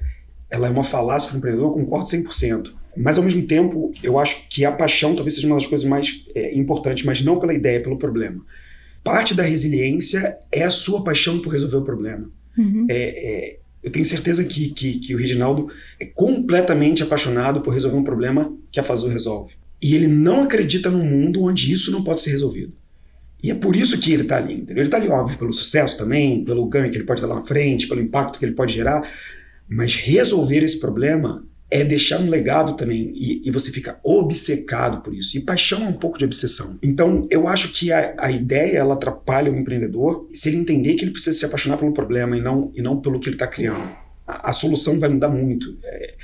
ela 0.47 0.67
é 0.67 0.69
uma 0.69 0.83
falácia 0.83 1.27
para 1.27 1.35
o 1.35 1.39
empreendedor, 1.39 1.69
eu 1.69 1.73
concordo 1.73 2.07
100%. 2.07 2.76
Mas, 2.97 3.17
ao 3.17 3.23
mesmo 3.23 3.45
tempo, 3.45 3.91
eu 4.01 4.17
acho 4.17 4.47
que 4.49 4.65
a 4.65 4.71
paixão 4.71 5.15
talvez 5.15 5.35
seja 5.35 5.47
uma 5.47 5.55
das 5.55 5.65
coisas 5.65 5.85
mais 5.85 6.25
é, 6.33 6.57
importantes, 6.57 7.05
mas 7.05 7.21
não 7.21 7.39
pela 7.39 7.53
ideia, 7.53 7.81
pelo 7.81 7.97
problema. 7.97 8.43
Parte 9.03 9.33
da 9.33 9.43
resiliência 9.43 10.37
é 10.51 10.63
a 10.63 10.71
sua 10.71 11.03
paixão 11.03 11.39
por 11.39 11.53
resolver 11.53 11.77
o 11.77 11.83
problema. 11.83 12.29
Uhum. 12.57 12.87
É, 12.89 12.95
é, 12.95 13.59
eu 13.83 13.91
tenho 13.91 14.03
certeza 14.03 14.43
que, 14.43 14.69
que, 14.69 14.99
que, 14.99 15.15
o 15.15 15.17
Reginaldo 15.17 15.69
é 15.99 16.05
completamente 16.05 17.03
apaixonado 17.03 17.61
por 17.61 17.73
resolver 17.73 17.97
um 17.97 18.03
problema 18.03 18.53
que 18.71 18.79
a 18.79 18.83
Fazul 18.83 19.09
resolve. 19.09 19.53
E 19.81 19.95
ele 19.95 20.07
não 20.07 20.41
acredita 20.41 20.89
num 20.89 21.05
mundo 21.05 21.43
onde 21.43 21.71
isso 21.71 21.91
não 21.91 22.03
pode 22.03 22.19
ser 22.19 22.31
resolvido. 22.31 22.73
E 23.41 23.51
é 23.51 23.55
por 23.55 23.75
isso 23.75 23.99
que 23.99 24.11
ele 24.11 24.23
está 24.23 24.37
ali, 24.37 24.55
entendeu? 24.55 24.77
Ele 24.77 24.87
está 24.87 24.97
ali, 24.97 25.07
óbvio, 25.07 25.37
pelo 25.37 25.53
sucesso 25.53 25.97
também, 25.97 26.43
pelo 26.43 26.65
ganho 26.65 26.89
que 26.89 26.97
ele 26.97 27.05
pode 27.05 27.21
dar 27.21 27.27
lá 27.27 27.35
na 27.35 27.45
frente, 27.45 27.87
pelo 27.87 28.01
impacto 28.01 28.39
que 28.39 28.45
ele 28.45 28.55
pode 28.55 28.73
gerar, 28.73 29.07
mas 29.69 29.95
resolver 29.95 30.63
esse 30.63 30.79
problema 30.79 31.45
é 31.69 31.83
deixar 31.83 32.19
um 32.19 32.29
legado 32.29 32.75
também 32.77 33.11
e, 33.13 33.41
e, 33.45 33.51
você 33.51 33.71
fica 33.71 33.99
obcecado 34.01 35.01
por 35.01 35.13
isso. 35.13 35.37
E 35.37 35.41
paixão 35.41 35.83
é 35.83 35.87
um 35.87 35.93
pouco 35.93 36.17
de 36.17 36.23
obsessão. 36.23 36.79
Então, 36.81 37.27
eu 37.29 37.47
acho 37.47 37.73
que 37.73 37.91
a, 37.91 38.15
a, 38.17 38.31
ideia 38.31 38.77
ela 38.77 38.93
atrapalha 38.93 39.51
o 39.51 39.55
empreendedor 39.55 40.29
se 40.31 40.47
ele 40.47 40.57
entender 40.57 40.95
que 40.95 41.03
ele 41.03 41.11
precisa 41.11 41.37
se 41.37 41.45
apaixonar 41.45 41.77
pelo 41.77 41.93
problema 41.93 42.37
e 42.37 42.41
não, 42.41 42.71
e 42.73 42.81
não 42.81 43.01
pelo 43.01 43.19
que 43.19 43.27
ele 43.27 43.35
está 43.35 43.47
criando. 43.47 43.89
A, 44.25 44.49
a, 44.49 44.53
solução 44.53 44.97
vai 44.97 45.09
mudar 45.09 45.27
muito. 45.27 45.77
É, 45.83 46.15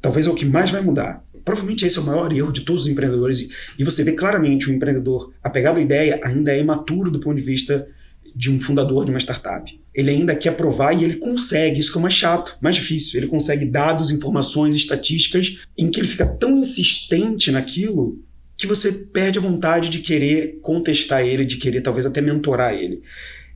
talvez 0.00 0.26
é 0.26 0.30
o 0.30 0.34
que 0.34 0.44
mais 0.44 0.70
vai 0.70 0.82
mudar. 0.82 1.24
Provavelmente 1.42 1.86
esse 1.86 1.98
é 1.98 2.02
o 2.02 2.04
maior 2.04 2.30
erro 2.30 2.52
de 2.52 2.60
todos 2.60 2.82
os 2.82 2.88
empreendedores. 2.88 3.40
E, 3.40 3.50
e 3.78 3.84
você 3.84 4.04
vê 4.04 4.12
claramente 4.12 4.68
o 4.68 4.74
empreendedor 4.74 5.32
apegado 5.42 5.78
à 5.78 5.80
ideia 5.80 6.20
ainda 6.22 6.52
é 6.52 6.60
imaturo 6.60 7.10
do 7.10 7.18
ponto 7.18 7.36
de 7.36 7.42
vista 7.42 7.88
de 8.34 8.50
um 8.50 8.60
fundador 8.60 9.04
de 9.04 9.10
uma 9.10 9.20
startup. 9.20 9.80
Ele 9.94 10.10
ainda 10.10 10.34
quer 10.34 10.56
provar 10.56 10.92
e 10.92 11.04
ele 11.04 11.16
consegue, 11.16 11.78
isso 11.78 11.92
que 11.92 11.98
é 11.98 12.02
mais 12.02 12.14
chato, 12.14 12.56
mais 12.60 12.76
difícil. 12.76 13.20
Ele 13.20 13.28
consegue 13.28 13.66
dados, 13.66 14.10
informações, 14.10 14.74
estatísticas, 14.74 15.60
em 15.76 15.90
que 15.90 16.00
ele 16.00 16.08
fica 16.08 16.26
tão 16.26 16.58
insistente 16.58 17.50
naquilo 17.50 18.18
que 18.56 18.66
você 18.66 18.92
perde 18.92 19.38
a 19.38 19.42
vontade 19.42 19.88
de 19.88 19.98
querer 19.98 20.58
contestar 20.62 21.26
ele, 21.26 21.44
de 21.44 21.56
querer 21.56 21.80
talvez 21.80 22.06
até 22.06 22.20
mentorar 22.20 22.74
ele. 22.74 23.02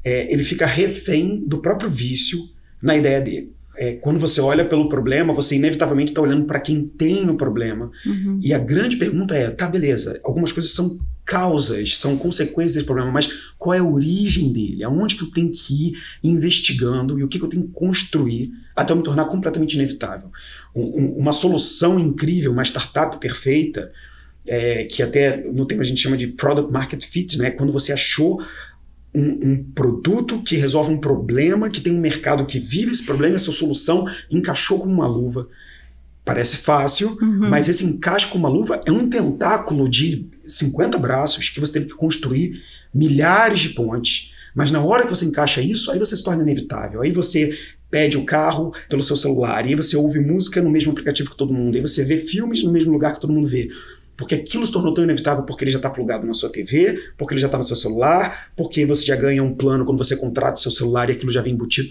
É, 0.04 0.32
ele 0.32 0.44
fica 0.44 0.66
refém 0.66 1.42
do 1.46 1.58
próprio 1.58 1.88
vício 1.88 2.38
na 2.82 2.96
ideia 2.96 3.20
dele. 3.20 3.52
É, 3.78 3.92
quando 3.94 4.18
você 4.18 4.40
olha 4.40 4.64
pelo 4.64 4.88
problema, 4.88 5.34
você 5.34 5.56
inevitavelmente 5.56 6.10
está 6.10 6.22
olhando 6.22 6.46
para 6.46 6.60
quem 6.60 6.86
tem 6.86 7.28
o 7.28 7.36
problema. 7.36 7.90
Uhum. 8.06 8.40
E 8.42 8.54
a 8.54 8.58
grande 8.58 8.96
pergunta 8.96 9.34
é: 9.36 9.50
tá, 9.50 9.68
beleza, 9.68 10.18
algumas 10.24 10.50
coisas 10.50 10.72
são 10.72 10.98
causas, 11.26 11.98
são 11.98 12.16
consequências 12.16 12.74
desse 12.74 12.86
problema, 12.86 13.10
mas 13.10 13.28
qual 13.58 13.74
é 13.74 13.78
a 13.80 13.84
origem 13.84 14.52
dele? 14.52 14.84
Aonde 14.84 15.16
que 15.16 15.24
eu 15.24 15.30
tenho 15.30 15.50
que 15.50 15.88
ir 15.88 15.98
investigando 16.22 17.18
e 17.18 17.24
o 17.24 17.28
que, 17.28 17.38
que 17.38 17.44
eu 17.44 17.48
tenho 17.48 17.64
que 17.64 17.72
construir 17.72 18.52
até 18.76 18.92
eu 18.92 18.96
me 18.96 19.02
tornar 19.02 19.24
completamente 19.24 19.74
inevitável? 19.74 20.30
Um, 20.72 20.82
um, 20.82 21.16
uma 21.18 21.32
solução 21.32 21.98
incrível, 21.98 22.52
uma 22.52 22.62
startup 22.62 23.18
perfeita, 23.18 23.90
é, 24.46 24.84
que 24.84 25.02
até 25.02 25.36
no 25.36 25.66
tema 25.66 25.82
a 25.82 25.84
gente 25.84 26.00
chama 26.00 26.16
de 26.16 26.28
product 26.28 26.72
market 26.72 27.04
fit, 27.04 27.36
né? 27.36 27.50
Quando 27.50 27.72
você 27.72 27.92
achou 27.92 28.40
um, 29.12 29.50
um, 29.50 29.64
produto 29.74 30.42
que 30.42 30.54
resolve 30.56 30.92
um 30.92 31.00
problema, 31.00 31.68
que 31.68 31.80
tem 31.80 31.92
um 31.92 32.00
mercado 32.00 32.46
que 32.46 32.60
vive 32.60 32.92
esse 32.92 33.04
problema, 33.04 33.34
essa 33.34 33.50
solução 33.50 34.04
encaixou 34.30 34.78
como 34.78 34.92
uma 34.92 35.08
luva. 35.08 35.48
Parece 36.24 36.58
fácil, 36.58 37.08
uhum. 37.20 37.48
mas 37.48 37.68
esse 37.68 37.84
encaixe 37.84 38.28
com 38.28 38.38
uma 38.38 38.48
luva 38.48 38.80
é 38.84 38.92
um 38.92 39.08
tentáculo 39.08 39.88
de 39.88 40.28
50 40.46 40.98
braços 40.98 41.48
que 41.48 41.60
você 41.60 41.74
teve 41.74 41.86
que 41.86 41.94
construir 41.94 42.62
milhares 42.94 43.60
de 43.60 43.70
pontes. 43.70 44.32
Mas 44.54 44.70
na 44.70 44.82
hora 44.82 45.04
que 45.04 45.10
você 45.10 45.26
encaixa 45.26 45.60
isso, 45.60 45.90
aí 45.90 45.98
você 45.98 46.16
se 46.16 46.24
torna 46.24 46.42
inevitável. 46.42 47.02
Aí 47.02 47.12
você 47.12 47.56
pede 47.90 48.16
o 48.16 48.24
carro 48.24 48.72
pelo 48.88 49.02
seu 49.02 49.16
celular, 49.16 49.64
e 49.64 49.70
aí 49.70 49.74
você 49.74 49.96
ouve 49.96 50.18
música 50.18 50.60
no 50.60 50.70
mesmo 50.70 50.92
aplicativo 50.92 51.30
que 51.30 51.36
todo 51.36 51.52
mundo, 51.52 51.76
aí 51.76 51.80
você 51.80 52.04
vê 52.04 52.18
filmes 52.18 52.62
no 52.64 52.72
mesmo 52.72 52.92
lugar 52.92 53.14
que 53.14 53.20
todo 53.20 53.32
mundo 53.32 53.46
vê. 53.46 53.68
Porque 54.16 54.34
aquilo 54.34 54.66
se 54.66 54.72
tornou 54.72 54.94
tão 54.94 55.04
inevitável 55.04 55.44
porque 55.44 55.62
ele 55.62 55.70
já 55.70 55.78
está 55.78 55.90
plugado 55.90 56.26
na 56.26 56.32
sua 56.32 56.50
TV, 56.50 56.98
porque 57.18 57.34
ele 57.34 57.40
já 57.40 57.48
está 57.48 57.58
no 57.58 57.64
seu 57.64 57.76
celular, 57.76 58.50
porque 58.56 58.86
você 58.86 59.04
já 59.04 59.14
ganha 59.14 59.42
um 59.42 59.54
plano 59.54 59.84
quando 59.84 59.98
você 59.98 60.16
contrata 60.16 60.58
o 60.58 60.62
seu 60.62 60.70
celular 60.70 61.10
e 61.10 61.12
aquilo 61.12 61.30
já 61.30 61.42
vem 61.42 61.52
embutido. 61.52 61.88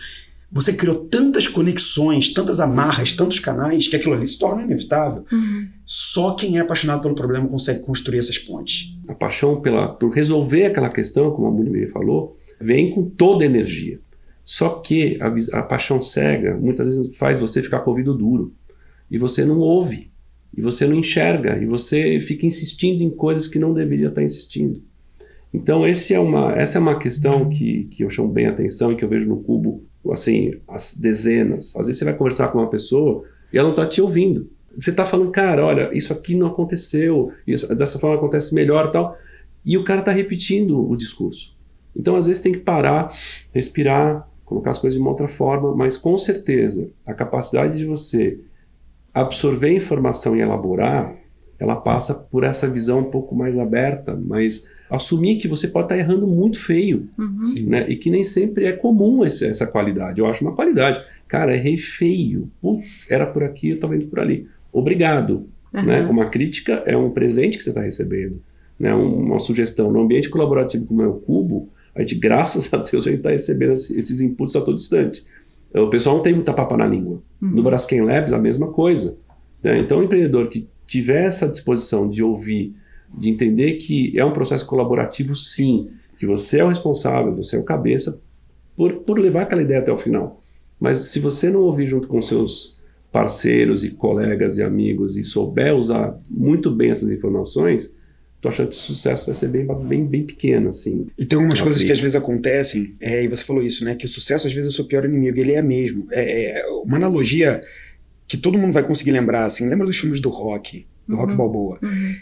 Você 0.52 0.74
criou 0.74 1.06
tantas 1.06 1.48
conexões, 1.48 2.34
tantas 2.34 2.60
amarras, 2.60 3.14
tantos 3.14 3.40
canais, 3.40 3.88
que 3.88 3.96
aquilo 3.96 4.14
ali 4.14 4.26
se 4.26 4.40
torna 4.40 4.64
inevitável. 4.64 5.26
Uhum. 5.32 5.68
Só 5.86 6.34
quem 6.34 6.58
é 6.58 6.62
apaixonado 6.62 7.02
pelo 7.02 7.16
problema 7.16 7.48
consegue 7.48 7.82
construir 7.82 8.20
essas 8.20 8.38
pontes. 8.38 8.96
A 9.08 9.14
paixão 9.14 9.60
pela, 9.62 9.88
por 9.88 10.12
resolver 10.12 10.66
aquela 10.66 10.90
questão, 10.90 11.32
como 11.32 11.48
a 11.48 11.52
Munier 11.52 11.92
falou, 11.92 12.38
vem 12.60 12.92
com 12.92 13.04
toda 13.04 13.44
a 13.44 13.48
energia. 13.48 14.00
Só 14.44 14.70
que 14.70 15.18
a, 15.20 15.60
a 15.60 15.64
paixão 15.64 16.02
cega 16.02 16.56
muitas 16.56 16.88
vezes 16.88 17.16
faz 17.18 17.40
você 17.40 17.64
ficar 17.64 17.80
com 17.80 17.90
o 17.90 17.94
ouvido 17.94 18.16
duro. 18.16 18.54
E 19.10 19.18
você 19.18 19.44
não 19.44 19.60
ouve. 19.60 20.12
E 20.56 20.62
você 20.62 20.86
não 20.86 20.96
enxerga. 20.96 21.58
E 21.58 21.66
você 21.66 22.20
fica 22.20 22.46
insistindo 22.46 23.04
em 23.04 23.10
coisas 23.10 23.48
que 23.48 23.60
não 23.60 23.74
deveria 23.74 24.10
estar 24.10 24.24
insistindo. 24.24 24.84
Então, 25.52 25.88
esse 25.88 26.14
é 26.14 26.20
uma, 26.20 26.54
essa 26.54 26.78
é 26.78 26.82
uma 26.82 27.00
questão 27.00 27.50
que, 27.50 27.86
que 27.86 28.04
eu 28.04 28.10
chamo 28.10 28.30
bem 28.30 28.46
a 28.46 28.52
atenção 28.52 28.92
e 28.92 28.96
que 28.96 29.04
eu 29.04 29.10
vejo 29.10 29.28
no 29.28 29.42
Cubo 29.42 29.84
assim, 30.12 30.60
as 30.68 30.96
dezenas. 30.96 31.76
Às 31.76 31.88
vezes 31.88 32.00
você 32.00 32.06
vai 32.06 32.16
conversar 32.16 32.50
com 32.52 32.60
uma 32.60 32.70
pessoa 32.70 33.24
e 33.52 33.58
ela 33.58 33.70
não 33.70 33.76
está 33.76 33.88
te 33.88 34.02
ouvindo. 34.02 34.50
Você 34.78 34.90
está 34.90 35.06
falando, 35.06 35.32
cara, 35.32 35.66
olha, 35.66 35.90
isso 35.94 36.12
aqui 36.12 36.36
não 36.36 36.48
aconteceu, 36.48 37.32
isso, 37.48 37.74
dessa 37.76 37.98
forma 37.98 38.18
acontece 38.18 38.54
melhor 38.54 38.92
tal. 38.92 39.18
E 39.66 39.78
o 39.78 39.84
cara 39.84 40.02
está 40.02 40.12
repetindo 40.12 40.88
o 40.90 40.96
discurso. 40.96 41.56
Então, 41.96 42.16
às 42.16 42.28
vezes, 42.28 42.42
tem 42.42 42.52
que 42.52 42.60
parar, 42.60 43.16
respirar, 43.54 44.30
colocar 44.44 44.72
as 44.72 44.78
coisas 44.78 44.96
de 44.96 45.02
uma 45.02 45.10
outra 45.10 45.28
forma, 45.28 45.74
mas 45.76 45.98
com 45.98 46.18
certeza 46.18 46.92
a 47.08 47.14
capacidade 47.14 47.78
de 47.78 47.86
você 47.86 48.40
absorver 49.14 49.72
informação 49.72 50.36
e 50.36 50.42
elaborar, 50.42 51.16
ela 51.58 51.78
passa 51.78 52.14
por 52.14 52.44
essa 52.44 52.68
visão 52.68 53.00
um 53.00 53.10
pouco 53.10 53.34
mais 53.34 53.58
aberta, 53.58 54.14
mais 54.16 54.68
assumir 54.90 55.38
que 55.38 55.48
você 55.48 55.68
pode 55.68 55.86
estar 55.86 55.98
errando 55.98 56.28
muito 56.28 56.60
feio, 56.60 57.08
uhum. 57.18 57.42
né? 57.68 57.86
E 57.90 57.96
que 57.96 58.10
nem 58.10 58.24
sempre 58.24 58.66
é 58.66 58.72
comum 58.72 59.24
esse, 59.26 59.46
essa 59.46 59.66
qualidade. 59.66 60.20
Eu 60.20 60.28
acho 60.28 60.44
uma 60.44 60.56
qualidade. 60.56 61.04
Cara, 61.28 61.56
errei 61.56 61.78
feio. 61.78 62.50
Putz, 62.62 63.10
era 63.10 63.26
por 63.26 63.44
aqui, 63.44 63.70
eu 63.70 63.76
estava 63.76 63.96
indo 63.96 64.08
por 64.08 64.20
ali. 64.20 64.48
Obrigado. 64.72 65.48
Uhum. 65.74 65.84
Né? 65.84 66.02
Uma 66.06 66.30
crítica 66.30 66.84
é 66.86 66.96
um 66.96 67.10
presente 67.10 67.58
que 67.58 67.64
você 67.64 67.70
está 67.70 67.82
recebendo. 67.82 68.42
Né? 68.80 68.94
Uma 68.94 69.40
sugestão. 69.40 69.92
No 69.92 70.02
ambiente 70.02 70.30
colaborativo 70.30 70.86
como 70.86 71.02
é 71.02 71.08
o 71.08 71.14
Cubo, 71.14 71.70
a 71.96 72.02
gente, 72.02 72.16
graças 72.20 72.72
a 72.74 72.78
Deus, 72.78 73.08
a 73.08 73.10
gente 73.10 73.20
está 73.20 73.32
recebendo 73.32 73.74
esses 73.74 74.22
inputs 74.22 74.56
a 74.56 74.62
todo 74.62 74.76
instante. 74.76 75.26
O 75.74 75.90
pessoal 75.90 76.16
não 76.16 76.24
tem 76.24 76.34
muita 76.34 76.54
papa 76.54 76.78
na 76.78 76.86
língua. 76.86 77.22
Uhum. 77.42 77.50
No 77.50 77.64
Braskem 77.64 78.02
Labs, 78.02 78.32
a 78.32 78.40
mesma 78.40 78.72
coisa. 78.72 79.18
Né? 79.62 79.80
Então, 79.80 80.00
o 80.00 80.04
empreendedor 80.04 80.48
que 80.50 80.68
tiver 80.86 81.26
essa 81.26 81.48
disposição 81.48 82.10
de 82.10 82.24
ouvir 82.24 82.76
de 83.18 83.30
entender 83.30 83.74
que 83.76 84.18
é 84.18 84.26
um 84.26 84.34
processo 84.34 84.66
colaborativo, 84.66 85.36
sim, 85.36 85.90
que 86.18 86.26
você 86.26 86.60
é 86.60 86.64
o 86.64 86.70
responsável, 86.70 87.36
você 87.36 87.56
é 87.56 87.60
o 87.60 87.64
cabeça 87.64 88.22
por, 88.76 88.94
por 88.98 89.20
levar 89.20 89.44
aquela 89.44 89.62
ideia 89.62 89.80
até 89.80 89.92
o 89.92 89.98
final. 89.98 90.42
Mas 90.80 91.06
se 91.06 91.20
você 91.20 91.50
não 91.50 91.62
ouvir 91.62 91.88
junto 91.88 92.08
com 92.08 92.22
seus 92.22 92.80
parceiros 93.12 93.84
e 93.84 93.92
colegas 93.92 94.58
e 94.58 94.64
amigos 94.64 95.16
e 95.16 95.24
souber 95.24 95.74
usar 95.74 96.20
muito 96.30 96.70
bem 96.70 96.92
essas 96.92 97.10
informações, 97.12 97.96
tua 98.42 98.52
chance 98.52 98.70
de 98.70 98.76
sucesso 98.76 99.26
vai 99.26 99.36
ser 99.36 99.48
bem, 99.48 99.66
bem, 99.66 100.06
bem 100.06 100.24
pequena, 100.24 100.70
assim. 100.70 101.08
E 101.18 101.26
tem 101.26 101.38
algumas 101.38 101.62
coisas 101.62 101.84
que 101.84 101.92
às 101.92 102.00
vezes 102.00 102.16
acontecem, 102.16 102.96
é, 103.00 103.24
e 103.24 103.28
você 103.28 103.44
falou 103.44 103.64
isso, 103.64 103.84
né? 103.86 103.96
Que 103.96 104.06
o 104.06 104.10
sucesso 104.10 104.46
às 104.46 104.54
vezes 104.54 104.68
é 104.68 104.70
o 104.70 104.76
seu 104.76 104.86
pior 104.86 105.06
inimigo, 105.06 105.40
ele 105.40 105.54
é 105.54 105.62
mesmo. 105.62 106.08
É, 106.12 106.60
é 106.60 106.66
uma 106.84 106.98
analogia 106.98 107.62
que 108.28 108.38
todo 108.38 108.58
mundo 108.58 108.74
vai 108.74 108.84
conseguir 108.84 109.12
lembrar, 109.12 109.46
assim, 109.46 109.68
lembra 109.68 109.86
dos 109.86 109.98
filmes 109.98 110.20
do 110.20 110.30
rock, 110.30 110.86
do 111.08 111.16
uhum. 111.16 111.22
rock 111.22 111.34
balboa. 111.36 111.80
Uhum. 111.82 112.16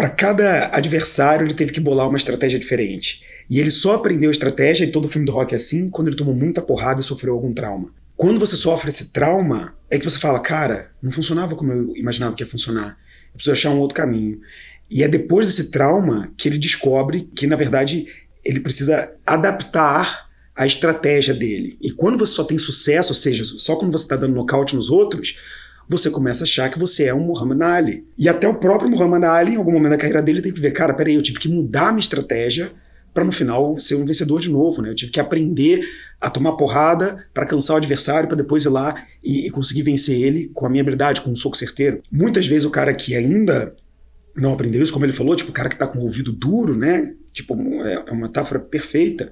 Para 0.00 0.08
cada 0.08 0.74
adversário, 0.74 1.46
ele 1.46 1.52
teve 1.52 1.72
que 1.72 1.80
bolar 1.80 2.08
uma 2.08 2.16
estratégia 2.16 2.58
diferente. 2.58 3.22
E 3.50 3.60
ele 3.60 3.70
só 3.70 3.96
aprendeu 3.96 4.30
estratégia, 4.30 4.86
e 4.86 4.90
todo 4.90 5.10
filme 5.10 5.26
do 5.26 5.32
rock 5.32 5.52
é 5.52 5.56
assim, 5.56 5.90
quando 5.90 6.08
ele 6.08 6.16
tomou 6.16 6.34
muita 6.34 6.62
porrada 6.62 7.02
e 7.02 7.04
sofreu 7.04 7.34
algum 7.34 7.52
trauma. 7.52 7.92
Quando 8.16 8.40
você 8.40 8.56
sofre 8.56 8.88
esse 8.88 9.12
trauma, 9.12 9.74
é 9.90 9.98
que 9.98 10.04
você 10.08 10.18
fala, 10.18 10.40
cara, 10.40 10.90
não 11.02 11.12
funcionava 11.12 11.54
como 11.54 11.70
eu 11.70 11.94
imaginava 11.94 12.34
que 12.34 12.42
ia 12.42 12.48
funcionar. 12.48 12.96
Eu 13.26 13.34
preciso 13.34 13.52
achar 13.52 13.70
um 13.72 13.78
outro 13.78 13.94
caminho. 13.94 14.40
E 14.88 15.02
é 15.02 15.08
depois 15.08 15.44
desse 15.44 15.70
trauma 15.70 16.32
que 16.34 16.48
ele 16.48 16.56
descobre 16.56 17.28
que, 17.36 17.46
na 17.46 17.56
verdade, 17.56 18.06
ele 18.42 18.60
precisa 18.60 19.14
adaptar 19.26 20.30
a 20.56 20.66
estratégia 20.66 21.34
dele. 21.34 21.76
E 21.78 21.90
quando 21.90 22.16
você 22.16 22.32
só 22.32 22.44
tem 22.44 22.56
sucesso, 22.56 23.10
ou 23.10 23.16
seja, 23.16 23.44
só 23.44 23.76
quando 23.76 23.92
você 23.92 24.04
está 24.04 24.16
dando 24.16 24.34
nocaute 24.34 24.74
nos 24.74 24.88
outros, 24.88 25.36
você 25.88 26.10
começa 26.10 26.44
a 26.44 26.46
achar 26.46 26.70
que 26.70 26.78
você 26.78 27.06
é 27.06 27.14
um 27.14 27.24
Muhammad 27.24 27.62
Ali. 27.62 28.04
E 28.16 28.28
até 28.28 28.48
o 28.48 28.54
próprio 28.54 28.90
Muhammad 28.90 29.24
Ali, 29.24 29.54
em 29.54 29.56
algum 29.56 29.72
momento 29.72 29.90
da 29.90 29.98
carreira 29.98 30.22
dele, 30.22 30.42
tem 30.42 30.52
que 30.52 30.60
ver, 30.60 30.72
cara, 30.72 30.94
peraí, 30.94 31.14
eu 31.14 31.22
tive 31.22 31.38
que 31.38 31.48
mudar 31.48 31.88
a 31.88 31.92
minha 31.92 32.00
estratégia 32.00 32.70
para 33.12 33.24
no 33.24 33.32
final 33.32 33.78
ser 33.78 33.96
um 33.96 34.04
vencedor 34.04 34.40
de 34.40 34.50
novo, 34.50 34.82
né? 34.82 34.90
Eu 34.90 34.94
tive 34.94 35.10
que 35.10 35.20
aprender 35.20 35.80
a 36.20 36.30
tomar 36.30 36.52
porrada 36.52 37.26
para 37.34 37.44
cansar 37.44 37.74
o 37.74 37.78
adversário, 37.78 38.28
para 38.28 38.36
depois 38.36 38.64
ir 38.64 38.68
lá 38.68 39.04
e, 39.22 39.46
e, 39.46 39.50
conseguir 39.50 39.82
vencer 39.82 40.20
ele 40.20 40.48
com 40.54 40.64
a 40.64 40.68
minha 40.68 40.82
habilidade, 40.82 41.20
com 41.20 41.30
um 41.30 41.36
soco 41.36 41.56
certeiro. 41.56 42.02
Muitas 42.10 42.46
vezes 42.46 42.64
o 42.64 42.70
cara 42.70 42.94
que 42.94 43.16
ainda 43.16 43.74
não 44.36 44.52
aprendeu 44.52 44.82
isso, 44.82 44.92
como 44.92 45.04
ele 45.04 45.12
falou, 45.12 45.34
tipo, 45.34 45.50
o 45.50 45.54
cara 45.54 45.68
que 45.68 45.74
está 45.74 45.86
com 45.86 45.98
o 45.98 46.02
ouvido 46.02 46.32
duro, 46.32 46.76
né? 46.76 47.14
Tipo, 47.32 47.54
é, 47.84 48.04
é 48.06 48.12
uma 48.12 48.28
metáfora 48.28 48.60
perfeita. 48.60 49.30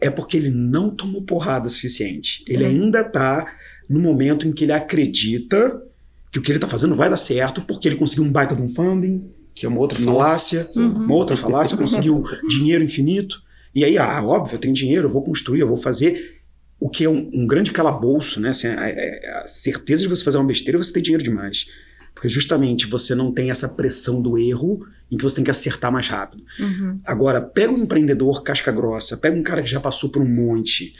É 0.00 0.10
porque 0.10 0.36
ele 0.36 0.50
não 0.50 0.90
tomou 0.90 1.22
porrada 1.22 1.68
suficiente. 1.68 2.44
Ele 2.46 2.64
uhum. 2.64 2.70
ainda 2.70 3.00
está 3.00 3.50
no 3.88 4.00
momento 4.00 4.46
em 4.46 4.52
que 4.52 4.64
ele 4.64 4.72
acredita 4.72 5.82
que 6.30 6.38
o 6.38 6.42
que 6.42 6.50
ele 6.50 6.56
está 6.56 6.66
fazendo 6.66 6.94
vai 6.94 7.08
dar 7.08 7.16
certo, 7.16 7.60
porque 7.62 7.86
ele 7.86 7.96
conseguiu 7.96 8.24
um 8.24 8.32
baita 8.32 8.56
de 8.56 8.62
um 8.62 8.68
funding, 8.68 9.30
que 9.54 9.64
é 9.64 9.68
uma 9.68 9.78
outra 9.78 9.98
falácia, 9.98 10.66
uhum. 10.74 11.04
uma 11.04 11.14
outra 11.14 11.36
falácia, 11.36 11.76
conseguiu 11.76 12.24
dinheiro 12.48 12.82
infinito. 12.82 13.40
E 13.74 13.84
aí, 13.84 13.96
ah, 13.96 14.22
óbvio, 14.22 14.56
eu 14.56 14.58
tenho 14.58 14.74
dinheiro, 14.74 15.06
eu 15.06 15.12
vou 15.12 15.22
construir, 15.22 15.60
eu 15.60 15.68
vou 15.68 15.76
fazer. 15.76 16.40
O 16.80 16.88
que 16.88 17.04
é 17.04 17.08
um, 17.08 17.30
um 17.32 17.46
grande 17.46 17.70
calabouço, 17.70 18.40
né? 18.40 18.48
Assim, 18.48 18.66
a, 18.66 19.42
a, 19.42 19.46
certeza 19.46 20.02
de 20.02 20.08
você 20.08 20.24
fazer 20.24 20.38
uma 20.38 20.46
besteira, 20.46 20.76
você 20.76 20.92
tem 20.92 21.02
dinheiro 21.02 21.22
demais. 21.22 21.68
Porque 22.12 22.28
justamente 22.28 22.86
você 22.86 23.14
não 23.14 23.32
tem 23.32 23.50
essa 23.50 23.68
pressão 23.68 24.20
do 24.20 24.36
erro 24.36 24.84
em 25.10 25.16
que 25.16 25.22
você 25.22 25.36
tem 25.36 25.44
que 25.44 25.50
acertar 25.50 25.92
mais 25.92 26.08
rápido. 26.08 26.42
Uhum. 26.58 27.00
Agora, 27.04 27.40
pega 27.40 27.72
um 27.72 27.78
empreendedor 27.78 28.42
casca 28.42 28.72
grossa, 28.72 29.16
pega 29.16 29.36
um 29.36 29.42
cara 29.42 29.62
que 29.62 29.70
já 29.70 29.80
passou 29.80 30.10
por 30.10 30.20
um 30.20 30.28
monte, 30.28 30.94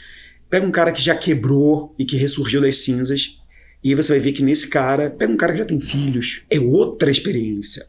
pega 0.49 0.65
um 0.65 0.71
cara 0.71 0.91
que 0.91 1.01
já 1.01 1.15
quebrou 1.15 1.93
e 1.97 2.05
que 2.05 2.17
ressurgiu 2.17 2.61
das 2.61 2.77
cinzas, 2.77 3.41
e 3.83 3.89
aí 3.89 3.95
você 3.95 4.13
vai 4.13 4.19
ver 4.19 4.31
que 4.33 4.43
nesse 4.43 4.69
cara, 4.69 5.09
pega 5.09 5.31
um 5.31 5.37
cara 5.37 5.53
que 5.53 5.59
já 5.59 5.65
tem 5.65 5.79
filhos, 5.79 6.43
é 6.49 6.59
outra 6.59 7.11
experiência. 7.11 7.83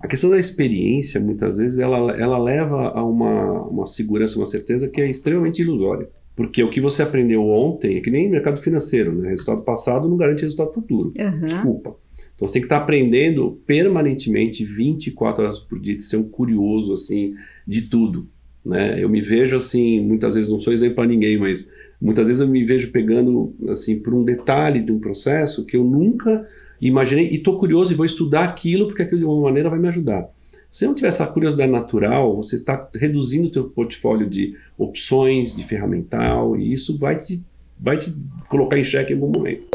A 0.00 0.08
questão 0.08 0.30
da 0.30 0.38
experiência, 0.38 1.20
muitas 1.20 1.56
vezes, 1.56 1.78
ela, 1.78 2.12
ela 2.12 2.38
leva 2.38 2.88
a 2.88 3.04
uma, 3.04 3.62
uma 3.62 3.86
segurança, 3.86 4.38
uma 4.38 4.46
certeza 4.46 4.88
que 4.88 5.00
é 5.00 5.10
extremamente 5.10 5.62
ilusória. 5.62 6.08
Porque 6.36 6.62
o 6.62 6.68
que 6.68 6.80
você 6.80 7.02
aprendeu 7.02 7.42
ontem 7.46 7.96
é 7.96 8.00
que 8.00 8.10
nem 8.10 8.30
mercado 8.30 8.60
financeiro, 8.60 9.14
né? 9.14 9.28
Resultado 9.28 9.62
passado 9.62 10.08
não 10.08 10.16
garante 10.16 10.42
resultado 10.42 10.74
futuro. 10.74 11.12
Uhum. 11.18 11.40
Desculpa. 11.40 11.96
Então 12.34 12.46
você 12.46 12.54
tem 12.54 12.62
que 12.62 12.66
estar 12.66 12.78
aprendendo 12.78 13.62
permanentemente, 13.66 14.64
24 14.64 15.44
horas 15.44 15.60
por 15.60 15.80
dia, 15.80 15.96
de 15.96 16.04
ser 16.04 16.16
um 16.16 16.28
curioso, 16.28 16.92
assim, 16.92 17.34
de 17.66 17.82
tudo. 17.82 18.28
Né? 18.64 19.02
Eu 19.02 19.08
me 19.08 19.20
vejo 19.20 19.56
assim, 19.56 20.00
muitas 20.00 20.34
vezes, 20.34 20.50
não 20.50 20.58
sou 20.58 20.72
exemplo 20.72 20.96
para 20.96 21.06
ninguém, 21.06 21.38
mas 21.38 21.70
muitas 22.04 22.28
vezes 22.28 22.40
eu 22.40 22.46
me 22.46 22.62
vejo 22.62 22.90
pegando, 22.90 23.54
assim, 23.70 23.98
por 23.98 24.12
um 24.12 24.22
detalhe 24.22 24.80
de 24.80 24.92
um 24.92 25.00
processo 25.00 25.64
que 25.64 25.74
eu 25.74 25.82
nunca 25.82 26.46
imaginei 26.80 27.30
e 27.30 27.36
estou 27.36 27.58
curioso 27.58 27.92
e 27.92 27.96
vou 27.96 28.04
estudar 28.04 28.44
aquilo 28.44 28.86
porque 28.86 29.02
aquilo 29.02 29.20
de 29.20 29.24
alguma 29.24 29.44
maneira 29.44 29.70
vai 29.70 29.78
me 29.78 29.88
ajudar. 29.88 30.28
Se 30.70 30.86
não 30.86 30.94
tiver 30.94 31.08
essa 31.08 31.26
curiosidade 31.26 31.72
natural, 31.72 32.36
você 32.36 32.56
está 32.56 32.88
reduzindo 32.94 33.48
o 33.48 33.50
teu 33.50 33.64
portfólio 33.64 34.28
de 34.28 34.54
opções, 34.76 35.54
de 35.54 35.62
ferramental, 35.64 36.56
e 36.56 36.72
isso 36.72 36.98
vai 36.98 37.16
te, 37.16 37.42
vai 37.80 37.96
te 37.96 38.14
colocar 38.48 38.76
em 38.76 38.84
xeque 38.84 39.12
em 39.12 39.16
algum 39.16 39.30
momento. 39.30 39.66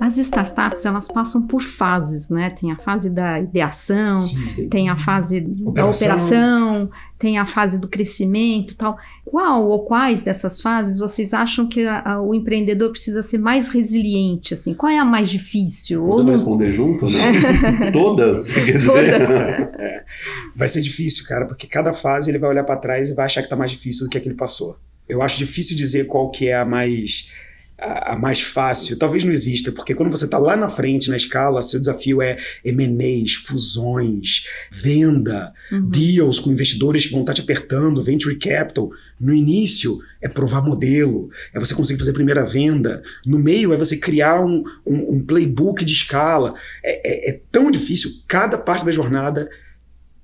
As 0.00 0.18
startups, 0.18 0.84
elas 0.84 1.08
passam 1.08 1.46
por 1.46 1.62
fases, 1.62 2.28
né? 2.28 2.50
Tem 2.50 2.70
a 2.70 2.76
fase 2.76 3.10
da 3.10 3.40
ideação, 3.40 4.20
sim, 4.20 4.50
sim. 4.50 4.68
tem 4.68 4.88
a 4.88 4.96
fase 4.96 5.38
operação. 5.64 5.72
da 5.72 5.86
operação, 5.86 6.90
tem 7.18 7.38
a 7.38 7.46
fase 7.46 7.80
do 7.80 7.88
crescimento 7.88 8.76
tal. 8.76 8.98
Qual 9.24 9.64
ou 9.64 9.84
quais 9.84 10.20
dessas 10.20 10.60
fases 10.60 10.98
vocês 10.98 11.32
acham 11.32 11.66
que 11.66 11.86
a, 11.86 12.12
a, 12.12 12.22
o 12.22 12.34
empreendedor 12.34 12.90
precisa 12.90 13.22
ser 13.22 13.38
mais 13.38 13.68
resiliente? 13.68 14.54
Assim? 14.54 14.74
Qual 14.74 14.92
é 14.92 14.98
a 14.98 15.04
mais 15.04 15.30
difícil? 15.30 16.04
Ou 16.06 16.24
responder 16.24 16.72
junto, 16.72 17.08
né? 17.08 17.90
Todas. 17.90 18.52
Todas. 18.84 19.30
É. 19.30 20.04
Vai 20.54 20.68
ser 20.68 20.80
difícil, 20.80 21.26
cara, 21.26 21.46
porque 21.46 21.66
cada 21.66 21.92
fase 21.92 22.30
ele 22.30 22.38
vai 22.38 22.48
olhar 22.48 22.64
para 22.64 22.76
trás 22.76 23.10
e 23.10 23.14
vai 23.14 23.26
achar 23.26 23.42
que 23.42 23.48
tá 23.48 23.56
mais 23.56 23.70
difícil 23.70 24.06
do 24.06 24.10
que 24.10 24.16
aquele 24.16 24.34
passou. 24.34 24.78
Eu 25.08 25.22
acho 25.22 25.38
difícil 25.38 25.76
dizer 25.76 26.06
qual 26.06 26.30
que 26.30 26.48
é 26.48 26.56
a 26.56 26.64
mais 26.64 27.30
a, 27.78 28.14
a, 28.14 28.18
mais 28.18 28.40
fácil, 28.40 28.98
talvez 28.98 29.24
não 29.24 29.32
exista, 29.32 29.70
porque 29.70 29.94
quando 29.94 30.10
você 30.10 30.24
está 30.24 30.38
lá 30.38 30.56
na 30.56 30.68
frente 30.68 31.10
na 31.10 31.16
escala, 31.16 31.62
seu 31.62 31.78
desafio 31.78 32.22
é 32.22 32.38
M&As, 32.64 33.34
fusões, 33.34 34.46
venda, 34.70 35.52
uhum. 35.70 35.88
deals 35.88 36.38
com 36.38 36.50
investidores 36.50 37.04
que 37.04 37.12
vão 37.12 37.20
estar 37.20 37.32
tá 37.32 37.36
te 37.36 37.42
apertando, 37.42 38.02
venture 38.02 38.36
capital. 38.36 38.90
No 39.20 39.34
início 39.34 39.98
é 40.22 40.28
provar 40.28 40.62
modelo, 40.62 41.30
é 41.52 41.60
você 41.60 41.74
conseguir 41.74 41.98
fazer 41.98 42.12
a 42.12 42.14
primeira 42.14 42.44
venda. 42.44 43.02
No 43.24 43.38
meio 43.38 43.72
é 43.72 43.76
você 43.76 43.98
criar 43.98 44.44
um, 44.44 44.64
um, 44.84 45.16
um 45.16 45.24
playbook 45.24 45.84
de 45.84 45.92
escala. 45.92 46.54
É, 46.82 47.28
é, 47.28 47.30
é 47.30 47.40
tão 47.52 47.70
difícil, 47.70 48.10
cada 48.26 48.56
parte 48.56 48.84
da 48.84 48.92
jornada 48.92 49.48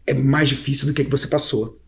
é 0.06 0.14
mais 0.14 0.48
difícil 0.48 0.86
do 0.86 0.94
que, 0.94 1.04
que 1.04 1.10
você 1.10 1.26
passou. 1.26 1.81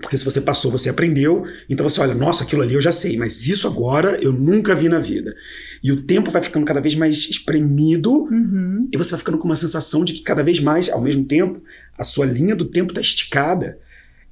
Porque 0.00 0.16
se 0.16 0.24
você 0.24 0.40
passou, 0.40 0.70
você 0.70 0.88
aprendeu, 0.88 1.44
então 1.68 1.88
você 1.88 2.00
olha, 2.00 2.14
nossa, 2.14 2.44
aquilo 2.44 2.62
ali 2.62 2.74
eu 2.74 2.80
já 2.80 2.92
sei, 2.92 3.16
mas 3.16 3.48
isso 3.48 3.66
agora 3.66 4.16
eu 4.22 4.32
nunca 4.32 4.74
vi 4.74 4.88
na 4.88 5.00
vida. 5.00 5.34
E 5.82 5.90
o 5.90 6.02
tempo 6.02 6.30
vai 6.30 6.40
ficando 6.40 6.64
cada 6.64 6.80
vez 6.80 6.94
mais 6.94 7.28
espremido 7.28 8.12
uhum. 8.12 8.88
e 8.92 8.96
você 8.96 9.10
vai 9.10 9.18
ficando 9.18 9.38
com 9.38 9.46
uma 9.46 9.56
sensação 9.56 10.04
de 10.04 10.12
que 10.12 10.22
cada 10.22 10.42
vez 10.42 10.60
mais, 10.60 10.88
ao 10.88 11.00
mesmo 11.00 11.24
tempo, 11.24 11.60
a 11.96 12.04
sua 12.04 12.26
linha 12.26 12.54
do 12.54 12.66
tempo 12.66 12.92
está 12.92 13.00
esticada. 13.00 13.76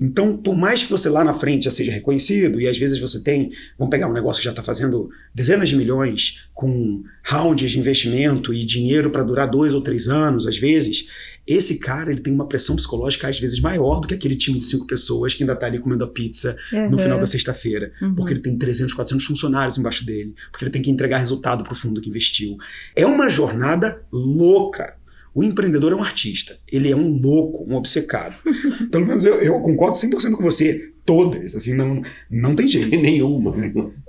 Então, 0.01 0.37
por 0.37 0.55
mais 0.55 0.83
que 0.83 0.91
você 0.91 1.09
lá 1.09 1.25
na 1.25 1.33
frente 1.33 1.65
já 1.65 1.71
seja 1.71 1.91
reconhecido, 1.91 2.61
e 2.61 2.69
às 2.69 2.77
vezes 2.77 2.99
você 2.99 3.23
tem, 3.23 3.51
vamos 3.79 3.91
pegar 3.91 4.09
um 4.09 4.13
negócio 4.13 4.41
que 4.41 4.45
já 4.45 4.51
está 4.51 4.63
fazendo 4.63 5.09
dezenas 5.35 5.71
de 5.71 5.77
milhões, 5.77 6.49
com 6.53 7.03
rounds 7.25 7.71
de 7.71 7.79
investimento 7.79 8.53
e 8.53 8.65
dinheiro 8.65 9.11
para 9.11 9.25
durar 9.25 9.51
dois 9.51 9.73
ou 9.73 9.81
três 9.81 10.07
anos, 10.07 10.47
às 10.47 10.59
vezes, 10.59 11.09
esse 11.47 11.79
cara 11.79 12.11
ele 12.11 12.21
tem 12.21 12.33
uma 12.33 12.49
pressão 12.49 12.75
psicológica 12.75 13.29
às 13.29 13.39
vezes 13.39 13.61
maior 13.61 14.01
do 14.01 14.09
que 14.09 14.15
aquele 14.15 14.37
time 14.37 14.59
de 14.59 14.65
cinco 14.65 14.87
pessoas 14.87 15.35
que 15.35 15.43
ainda 15.43 15.53
está 15.53 15.67
ali 15.67 15.79
comendo 15.79 16.05
a 16.05 16.09
pizza 16.09 16.57
uhum. 16.73 16.91
no 16.91 16.99
final 16.99 17.19
da 17.19 17.27
sexta-feira, 17.27 17.93
uhum. 18.03 18.15
porque 18.15 18.33
ele 18.33 18.41
tem 18.41 18.59
300, 18.59 18.93
400 18.95 19.25
funcionários 19.25 19.79
embaixo 19.79 20.05
dele, 20.05 20.35
porque 20.51 20.65
ele 20.65 20.73
tem 20.73 20.83
que 20.83 20.91
entregar 20.91 21.19
resultado 21.19 21.63
para 21.63 21.73
o 21.73 21.77
fundo 21.77 22.01
que 22.01 22.09
investiu. 22.09 22.57
É 22.95 23.07
uma 23.07 23.29
jornada 23.29 24.05
louca. 24.11 24.97
O 25.35 25.45
empreendedor 25.45 25.93
é 25.93 25.95
um 25.95 26.01
artista, 26.01 26.59
ele 26.67 26.91
é 26.91 26.97
um 26.97 27.11
louco, 27.21 27.65
um 27.71 27.77
obcecado. 27.77 28.35
Pelo 28.91 29.07
menos 29.07 29.25
eu, 29.25 29.35
eu 29.35 29.61
concordo 29.61 29.95
100% 29.95 30.33
com 30.33 30.43
você, 30.43 30.95
todas, 31.05 31.55
assim, 31.55 31.75
não, 31.75 32.01
não 32.31 32.57
tem 32.57 32.67
jeito. 32.67 32.89
Tem 32.89 33.01
nenhuma. 33.01 33.55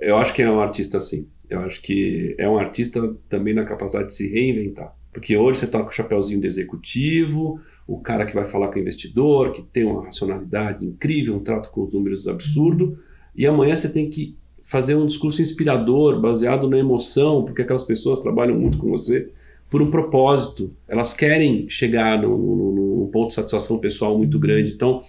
Eu 0.01 0.17
acho 0.17 0.33
que 0.33 0.41
é 0.41 0.49
um 0.49 0.59
artista 0.59 0.97
assim. 0.97 1.27
Eu 1.49 1.59
acho 1.61 1.81
que 1.81 2.35
é 2.37 2.47
um 2.47 2.57
artista 2.57 3.15
também 3.29 3.53
na 3.53 3.63
capacidade 3.63 4.07
de 4.07 4.15
se 4.15 4.29
reinventar. 4.29 4.93
Porque 5.17 5.35
hoje 5.35 5.61
você 5.61 5.65
com 5.65 5.79
o 5.79 5.91
chapéuzinho 5.91 6.39
de 6.39 6.45
executivo, 6.45 7.59
o 7.87 7.97
cara 7.97 8.23
que 8.23 8.35
vai 8.35 8.45
falar 8.45 8.67
com 8.67 8.75
o 8.75 8.79
investidor, 8.79 9.51
que 9.51 9.63
tem 9.63 9.83
uma 9.83 10.05
racionalidade 10.05 10.85
incrível, 10.85 11.35
um 11.35 11.39
trato 11.39 11.71
com 11.71 11.85
os 11.85 11.91
números 11.91 12.27
absurdo, 12.27 12.99
e 13.35 13.47
amanhã 13.47 13.75
você 13.75 13.89
tem 13.89 14.11
que 14.11 14.35
fazer 14.61 14.93
um 14.93 15.07
discurso 15.07 15.41
inspirador, 15.41 16.21
baseado 16.21 16.69
na 16.69 16.77
emoção, 16.77 17.43
porque 17.43 17.63
aquelas 17.63 17.83
pessoas 17.83 18.19
trabalham 18.19 18.59
muito 18.59 18.77
com 18.77 18.91
você 18.91 19.27
por 19.71 19.81
um 19.81 19.89
propósito. 19.89 20.69
Elas 20.87 21.15
querem 21.15 21.67
chegar 21.67 22.21
num, 22.21 23.09
ponto 23.11 23.29
de 23.29 23.33
satisfação 23.33 23.79
pessoal 23.79 24.15
muito 24.15 24.37
grande. 24.37 24.71
Então, 24.71 25.01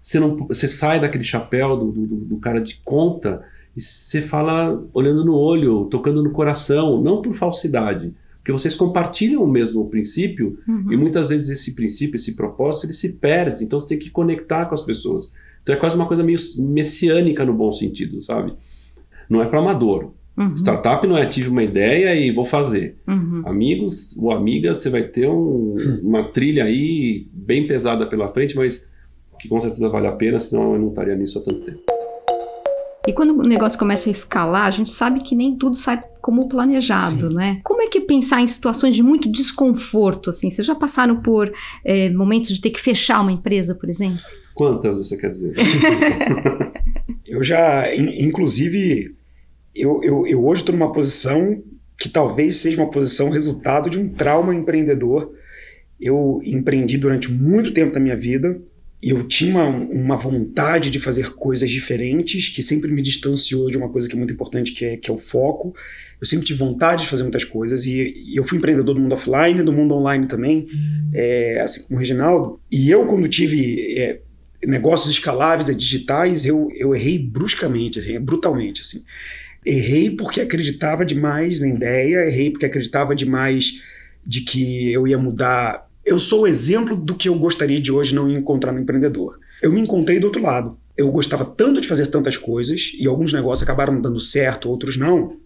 você, 0.00 0.20
não, 0.20 0.36
você 0.46 0.68
sai 0.68 1.00
daquele 1.00 1.24
chapéu 1.24 1.76
do, 1.76 1.90
do, 1.90 2.06
do, 2.06 2.38
cara 2.38 2.60
de 2.60 2.76
conta 2.84 3.42
e 3.76 3.80
você 3.80 4.22
fala 4.22 4.80
olhando 4.94 5.24
no 5.24 5.34
olho, 5.34 5.86
tocando 5.86 6.22
no 6.22 6.30
coração, 6.30 7.02
não 7.02 7.20
por 7.20 7.34
falsidade, 7.34 8.14
porque 8.46 8.52
vocês 8.52 8.76
compartilham 8.76 9.42
o 9.42 9.48
mesmo 9.48 9.90
princípio 9.90 10.56
uhum. 10.68 10.92
e 10.92 10.96
muitas 10.96 11.30
vezes 11.30 11.48
esse 11.48 11.74
princípio, 11.74 12.14
esse 12.14 12.36
propósito, 12.36 12.86
ele 12.86 12.92
se 12.92 13.14
perde. 13.14 13.64
Então 13.64 13.80
você 13.80 13.88
tem 13.88 13.98
que 13.98 14.08
conectar 14.08 14.66
com 14.66 14.74
as 14.74 14.82
pessoas. 14.82 15.32
Então 15.64 15.74
é 15.74 15.78
quase 15.78 15.96
uma 15.96 16.06
coisa 16.06 16.22
meio 16.22 16.38
messiânica 16.60 17.44
no 17.44 17.52
bom 17.52 17.72
sentido, 17.72 18.22
sabe? 18.22 18.52
Não 19.28 19.42
é 19.42 19.46
para 19.46 19.58
amador. 19.58 20.12
Uhum. 20.36 20.54
Startup 20.54 21.04
não 21.08 21.18
é 21.18 21.26
tive 21.26 21.48
uma 21.48 21.64
ideia 21.64 22.14
e 22.14 22.30
vou 22.30 22.44
fazer. 22.44 22.96
Uhum. 23.08 23.42
Amigos 23.44 24.16
ou 24.16 24.30
amiga, 24.30 24.72
você 24.72 24.88
vai 24.88 25.02
ter 25.02 25.28
um, 25.28 25.74
uma 26.00 26.30
trilha 26.30 26.62
aí 26.62 27.26
bem 27.32 27.66
pesada 27.66 28.06
pela 28.06 28.28
frente, 28.28 28.54
mas 28.54 28.88
que 29.40 29.48
com 29.48 29.58
certeza 29.58 29.88
vale 29.88 30.06
a 30.06 30.12
pena, 30.12 30.38
senão 30.38 30.74
eu 30.74 30.78
não 30.78 30.90
estaria 30.90 31.16
nisso 31.16 31.40
há 31.40 31.42
tanto 31.42 31.62
tempo. 31.62 31.95
E 33.06 33.12
quando 33.12 33.38
o 33.38 33.46
negócio 33.46 33.78
começa 33.78 34.08
a 34.08 34.12
escalar, 34.12 34.66
a 34.66 34.70
gente 34.70 34.90
sabe 34.90 35.20
que 35.20 35.36
nem 35.36 35.56
tudo 35.56 35.76
sai 35.76 36.02
como 36.20 36.48
planejado, 36.48 37.28
Sim. 37.28 37.34
né? 37.34 37.60
Como 37.62 37.80
é 37.80 37.86
que 37.86 38.00
pensar 38.00 38.40
em 38.40 38.46
situações 38.46 38.96
de 38.96 39.02
muito 39.02 39.30
desconforto, 39.30 40.30
assim? 40.30 40.50
Vocês 40.50 40.66
já 40.66 40.74
passaram 40.74 41.22
por 41.22 41.52
é, 41.84 42.10
momentos 42.10 42.50
de 42.50 42.60
ter 42.60 42.70
que 42.70 42.80
fechar 42.80 43.20
uma 43.20 43.30
empresa, 43.30 43.76
por 43.76 43.88
exemplo? 43.88 44.18
Quantas 44.54 44.96
você 44.96 45.16
quer 45.16 45.30
dizer? 45.30 45.54
eu 47.24 47.44
já, 47.44 47.94
inclusive, 47.94 49.14
eu, 49.74 50.02
eu, 50.02 50.26
eu 50.26 50.44
hoje 50.44 50.62
estou 50.62 50.74
numa 50.74 50.90
posição 50.90 51.62
que 51.96 52.08
talvez 52.08 52.56
seja 52.56 52.82
uma 52.82 52.90
posição 52.90 53.30
resultado 53.30 53.88
de 53.88 53.98
um 53.98 54.08
trauma 54.08 54.54
empreendedor. 54.54 55.32
Eu 56.00 56.40
empreendi 56.44 56.98
durante 56.98 57.30
muito 57.30 57.72
tempo 57.72 57.94
da 57.94 58.00
minha 58.00 58.16
vida 58.16 58.60
eu 59.02 59.22
tinha 59.24 59.52
uma, 59.52 59.68
uma, 59.68 60.16
vontade 60.16 60.90
de 60.90 60.98
fazer 60.98 61.34
coisas 61.34 61.70
diferentes 61.70 62.48
que 62.48 62.62
sempre 62.62 62.90
me 62.90 63.02
distanciou 63.02 63.70
de 63.70 63.76
uma 63.76 63.88
coisa 63.88 64.08
que 64.08 64.14
é 64.14 64.18
muito 64.18 64.32
importante, 64.32 64.72
que 64.72 64.84
é, 64.84 64.96
que 64.96 65.10
é 65.10 65.14
o 65.14 65.18
foco. 65.18 65.74
Eu 66.20 66.26
sempre 66.26 66.46
tive 66.46 66.58
vontade 66.58 67.02
de 67.02 67.08
fazer 67.08 67.22
muitas 67.22 67.44
coisas 67.44 67.84
e, 67.84 67.92
e 67.92 68.36
eu 68.36 68.42
fui 68.42 68.56
empreendedor 68.56 68.94
do 68.94 69.00
mundo 69.00 69.12
offline, 69.12 69.62
do 69.62 69.72
mundo 69.72 69.94
online 69.94 70.26
também, 70.26 70.66
é, 71.12 71.60
assim 71.60 71.82
como 71.82 71.96
o 71.96 71.98
Reginaldo. 71.98 72.60
E 72.72 72.90
eu, 72.90 73.04
quando 73.04 73.28
tive 73.28 73.98
é, 73.98 74.20
negócios 74.64 75.12
escaláveis, 75.12 75.74
digitais, 75.76 76.46
eu, 76.46 76.68
eu 76.74 76.94
errei 76.94 77.18
bruscamente, 77.18 77.98
assim, 77.98 78.18
brutalmente, 78.18 78.80
assim. 78.80 79.04
Errei 79.64 80.10
porque 80.10 80.40
acreditava 80.40 81.04
demais 81.04 81.60
na 81.60 81.68
ideia, 81.68 82.26
errei 82.26 82.50
porque 82.50 82.66
acreditava 82.66 83.14
demais 83.14 83.82
de 84.24 84.40
que 84.40 84.92
eu 84.92 85.06
ia 85.06 85.18
mudar 85.18 85.85
Eu 86.06 86.20
sou 86.20 86.42
o 86.42 86.46
exemplo 86.46 86.94
do 86.94 87.16
que 87.16 87.28
eu 87.28 87.34
gostaria 87.34 87.80
de 87.80 87.90
hoje 87.90 88.14
não 88.14 88.30
encontrar 88.30 88.72
no 88.72 88.78
empreendedor. 88.78 89.40
Eu 89.60 89.72
me 89.72 89.80
encontrei 89.80 90.20
do 90.20 90.28
outro 90.28 90.40
lado. 90.40 90.78
Eu 90.96 91.10
gostava 91.10 91.44
tanto 91.44 91.80
de 91.80 91.88
fazer 91.88 92.06
tantas 92.06 92.36
coisas 92.36 92.92
e 92.96 93.08
alguns 93.08 93.32
negócios 93.32 93.64
acabaram 93.64 94.00
dando 94.00 94.20
certo, 94.20 94.70
outros 94.70 94.96
não, 94.96 95.36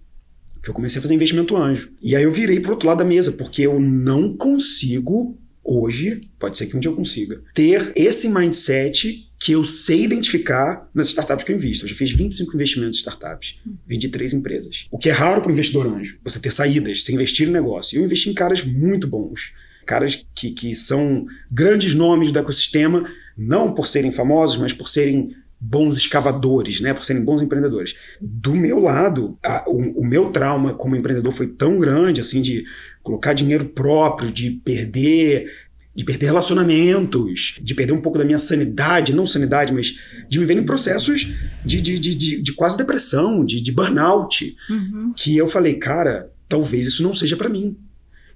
que 0.62 0.68
eu 0.68 0.74
comecei 0.74 0.98
a 0.98 1.02
fazer 1.02 1.14
investimento 1.14 1.56
anjo. 1.56 1.90
E 2.02 2.14
aí 2.14 2.22
eu 2.22 2.30
virei 2.30 2.60
pro 2.60 2.72
outro 2.72 2.86
lado 2.86 2.98
da 2.98 3.06
mesa, 3.06 3.32
porque 3.32 3.62
eu 3.62 3.80
não 3.80 4.36
consigo 4.36 5.38
hoje, 5.64 6.20
pode 6.38 6.58
ser 6.58 6.66
que 6.66 6.76
um 6.76 6.80
dia 6.80 6.90
eu 6.90 6.96
consiga, 6.96 7.42
ter 7.54 7.92
esse 7.96 8.28
mindset 8.28 9.30
que 9.38 9.52
eu 9.52 9.64
sei 9.64 10.04
identificar 10.04 10.90
nas 10.94 11.08
startups 11.08 11.42
que 11.42 11.52
eu 11.52 11.56
invisto. 11.56 11.86
Eu 11.86 11.88
já 11.88 11.94
fiz 11.94 12.12
25 12.12 12.54
investimentos 12.54 12.98
em 12.98 13.00
startups, 13.00 13.58
vendi 13.86 14.10
três 14.10 14.34
empresas. 14.34 14.86
O 14.90 14.98
que 14.98 15.08
é 15.08 15.12
raro 15.12 15.40
para 15.40 15.48
o 15.48 15.52
investidor 15.52 15.86
anjo, 15.86 16.18
você 16.22 16.38
ter 16.38 16.50
saídas, 16.50 17.02
você 17.02 17.14
investir 17.14 17.46
no 17.46 17.52
negócio. 17.54 17.98
Eu 17.98 18.04
investi 18.04 18.28
em 18.28 18.34
caras 18.34 18.62
muito 18.62 19.06
bons, 19.06 19.54
caras 19.90 20.24
que, 20.36 20.52
que 20.52 20.72
são 20.72 21.26
grandes 21.50 21.96
nomes 21.96 22.30
do 22.30 22.38
ecossistema, 22.38 23.04
não 23.36 23.74
por 23.74 23.88
serem 23.88 24.12
famosos, 24.12 24.56
mas 24.56 24.72
por 24.72 24.88
serem 24.88 25.34
bons 25.60 25.96
escavadores, 25.96 26.80
né, 26.80 26.94
por 26.94 27.04
serem 27.04 27.24
bons 27.24 27.42
empreendedores. 27.42 27.96
Do 28.20 28.54
meu 28.54 28.78
lado, 28.78 29.36
a, 29.44 29.68
o, 29.68 30.00
o, 30.00 30.06
meu 30.06 30.30
trauma 30.30 30.74
como 30.74 30.94
empreendedor 30.94 31.32
foi 31.32 31.48
tão 31.48 31.76
grande, 31.76 32.20
assim, 32.20 32.40
de 32.40 32.64
colocar 33.02 33.32
dinheiro 33.32 33.64
próprio, 33.64 34.30
de 34.30 34.52
perder 34.64 35.50
de 35.92 36.04
perder 36.04 36.26
relacionamentos, 36.26 37.56
de 37.60 37.74
perder 37.74 37.92
um 37.92 38.00
pouco 38.00 38.16
da 38.16 38.24
minha 38.24 38.38
sanidade, 38.38 39.12
não 39.12 39.26
sanidade, 39.26 39.74
mas 39.74 39.98
de 40.28 40.38
me 40.38 40.46
ver 40.46 40.56
em 40.56 40.64
processos 40.64 41.34
de, 41.64 41.80
de, 41.80 41.98
de, 41.98 42.14
de, 42.14 42.42
de 42.42 42.52
quase 42.52 42.78
depressão, 42.78 43.44
de, 43.44 43.60
de 43.60 43.72
burnout, 43.72 44.56
uhum. 44.70 45.12
que 45.16 45.36
eu 45.36 45.48
falei, 45.48 45.74
cara, 45.74 46.30
talvez 46.48 46.86
isso 46.86 47.02
não 47.02 47.12
seja 47.12 47.36
para 47.36 47.48
mim. 47.48 47.76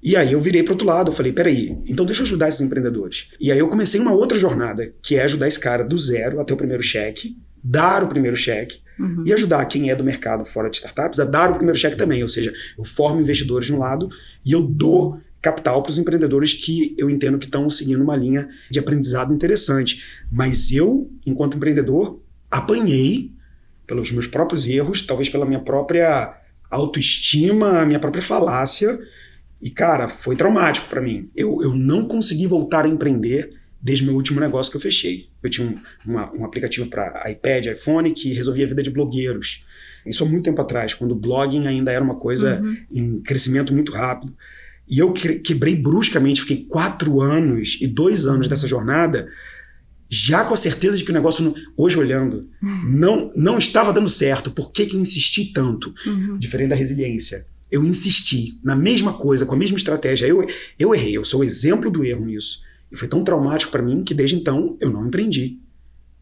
E 0.04 0.16
aí 0.16 0.32
eu 0.32 0.40
virei 0.40 0.62
para 0.62 0.74
outro 0.74 0.86
lado, 0.86 1.10
eu 1.10 1.14
falei, 1.14 1.32
peraí, 1.32 1.78
então 1.86 2.04
deixa 2.04 2.20
eu 2.20 2.26
ajudar 2.26 2.50
esses 2.50 2.60
empreendedores. 2.60 3.30
E 3.40 3.50
aí 3.50 3.58
eu 3.58 3.68
comecei 3.68 3.98
uma 3.98 4.12
outra 4.12 4.38
jornada, 4.38 4.92
que 5.00 5.16
é 5.16 5.24
ajudar 5.24 5.48
esse 5.48 5.58
cara 5.58 5.82
do 5.82 5.96
zero 5.96 6.38
até 6.40 6.52
o 6.52 6.56
primeiro 6.58 6.82
cheque, 6.82 7.38
dar 7.62 8.04
o 8.04 8.06
primeiro 8.06 8.36
cheque 8.36 8.80
uhum. 9.00 9.24
e 9.24 9.32
ajudar 9.32 9.64
quem 9.64 9.90
é 9.90 9.96
do 9.96 10.04
mercado 10.04 10.44
fora 10.44 10.68
de 10.68 10.76
startups 10.76 11.18
a 11.18 11.24
dar 11.24 11.50
o 11.50 11.54
primeiro 11.54 11.78
cheque 11.78 11.96
também. 11.96 12.20
Ou 12.20 12.28
seja, 12.28 12.52
eu 12.76 12.84
formo 12.84 13.18
investidores 13.18 13.66
de 13.66 13.74
um 13.74 13.78
lado 13.78 14.10
e 14.44 14.52
eu 14.52 14.60
dou 14.60 15.18
capital 15.40 15.82
para 15.82 15.90
os 15.90 15.98
empreendedores 15.98 16.52
que 16.52 16.94
eu 16.98 17.08
entendo 17.08 17.38
que 17.38 17.46
estão 17.46 17.68
seguindo 17.70 18.02
uma 18.02 18.14
linha 18.14 18.46
de 18.70 18.78
aprendizado 18.78 19.32
interessante. 19.32 20.04
Mas 20.30 20.70
eu, 20.70 21.10
enquanto 21.24 21.56
empreendedor, 21.56 22.20
apanhei 22.50 23.32
pelos 23.86 24.12
meus 24.12 24.26
próprios 24.26 24.66
erros, 24.66 25.00
talvez 25.00 25.30
pela 25.30 25.46
minha 25.46 25.60
própria 25.60 26.34
autoestima, 26.70 27.86
minha 27.86 27.98
própria 27.98 28.22
falácia. 28.22 28.98
E, 29.64 29.70
cara, 29.70 30.06
foi 30.06 30.36
traumático 30.36 30.90
para 30.90 31.00
mim. 31.00 31.30
Eu, 31.34 31.62
eu 31.62 31.74
não 31.74 32.06
consegui 32.06 32.46
voltar 32.46 32.84
a 32.84 32.88
empreender 32.88 33.50
desde 33.80 34.04
o 34.04 34.08
meu 34.08 34.14
último 34.14 34.38
negócio 34.38 34.70
que 34.70 34.76
eu 34.76 34.80
fechei. 34.80 35.30
Eu 35.42 35.48
tinha 35.48 35.66
um, 35.66 35.74
uma, 36.04 36.30
um 36.34 36.44
aplicativo 36.44 36.86
para 36.90 37.24
iPad, 37.30 37.68
iPhone, 37.68 38.12
que 38.12 38.34
resolvia 38.34 38.66
a 38.66 38.68
vida 38.68 38.82
de 38.82 38.90
blogueiros. 38.90 39.64
Isso 40.04 40.22
há 40.22 40.28
muito 40.28 40.44
tempo 40.44 40.60
atrás, 40.60 40.92
quando 40.92 41.12
o 41.12 41.14
blogging 41.14 41.66
ainda 41.66 41.90
era 41.90 42.04
uma 42.04 42.16
coisa 42.16 42.60
uhum. 42.60 42.76
em 42.92 43.20
crescimento 43.22 43.72
muito 43.72 43.90
rápido. 43.90 44.36
E 44.86 44.98
eu 44.98 45.14
quebrei 45.14 45.74
bruscamente, 45.74 46.42
fiquei 46.42 46.66
quatro 46.68 47.22
anos 47.22 47.78
e 47.80 47.86
dois 47.86 48.26
anos 48.26 48.46
dessa 48.46 48.68
jornada, 48.68 49.28
já 50.10 50.44
com 50.44 50.52
a 50.52 50.58
certeza 50.58 50.98
de 50.98 51.04
que 51.04 51.10
o 51.10 51.14
negócio, 51.14 51.42
não, 51.42 51.54
hoje 51.74 51.98
olhando, 51.98 52.50
não, 52.84 53.32
não 53.34 53.56
estava 53.56 53.94
dando 53.94 54.10
certo. 54.10 54.50
Por 54.50 54.70
que, 54.72 54.84
que 54.84 54.94
eu 54.94 55.00
insisti 55.00 55.54
tanto? 55.54 55.94
Uhum. 56.04 56.36
Diferente 56.38 56.68
da 56.68 56.76
resiliência. 56.76 57.46
Eu 57.74 57.84
insisti 57.84 58.60
na 58.62 58.76
mesma 58.76 59.14
coisa, 59.14 59.44
com 59.44 59.52
a 59.52 59.58
mesma 59.58 59.76
estratégia. 59.76 60.28
Eu, 60.28 60.46
eu 60.78 60.94
errei, 60.94 61.16
eu 61.16 61.24
sou 61.24 61.40
o 61.40 61.44
exemplo 61.44 61.90
do 61.90 62.04
erro 62.04 62.24
nisso. 62.24 62.62
E 62.92 62.96
foi 62.96 63.08
tão 63.08 63.24
traumático 63.24 63.72
para 63.72 63.82
mim 63.82 64.04
que 64.04 64.14
desde 64.14 64.36
então 64.36 64.76
eu 64.80 64.90
não 64.90 65.08
empreendi. 65.08 65.58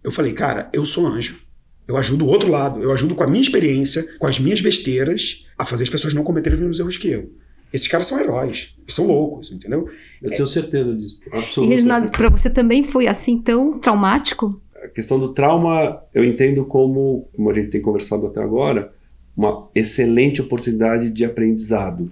Eu 0.02 0.10
falei, 0.10 0.32
cara, 0.32 0.70
eu 0.72 0.86
sou 0.86 1.06
anjo. 1.06 1.40
Eu 1.86 1.98
ajudo 1.98 2.24
o 2.24 2.28
outro 2.28 2.50
lado. 2.50 2.82
Eu 2.82 2.90
ajudo 2.90 3.14
com 3.14 3.22
a 3.22 3.26
minha 3.26 3.42
experiência, 3.42 4.02
com 4.18 4.26
as 4.26 4.38
minhas 4.40 4.62
besteiras, 4.62 5.44
a 5.58 5.66
fazer 5.66 5.84
as 5.84 5.90
pessoas 5.90 6.14
não 6.14 6.24
cometerem 6.24 6.54
os 6.54 6.60
mesmos 6.60 6.80
erros 6.80 6.96
que 6.96 7.08
eu. 7.08 7.30
Esses 7.70 7.86
caras 7.86 8.06
são 8.06 8.18
heróis, 8.18 8.74
são 8.88 9.06
loucos, 9.06 9.52
entendeu? 9.52 9.86
Eu 10.22 10.30
tenho 10.30 10.46
certeza 10.46 10.96
disso, 10.96 11.20
absolutamente. 11.26 11.66
E 11.66 11.74
Reginaldo, 11.74 12.10
para 12.10 12.30
você 12.30 12.48
também 12.48 12.82
foi 12.82 13.06
assim 13.06 13.38
tão 13.42 13.78
traumático? 13.78 14.58
A 14.82 14.88
questão 14.88 15.18
do 15.18 15.34
trauma 15.34 16.02
eu 16.14 16.24
entendo 16.24 16.64
como, 16.64 17.28
como 17.36 17.50
a 17.50 17.54
gente 17.54 17.68
tem 17.68 17.82
conversado 17.82 18.26
até 18.26 18.40
agora, 18.40 18.90
uma 19.36 19.68
excelente 19.74 20.40
oportunidade 20.40 21.10
de 21.10 21.24
aprendizado. 21.24 22.10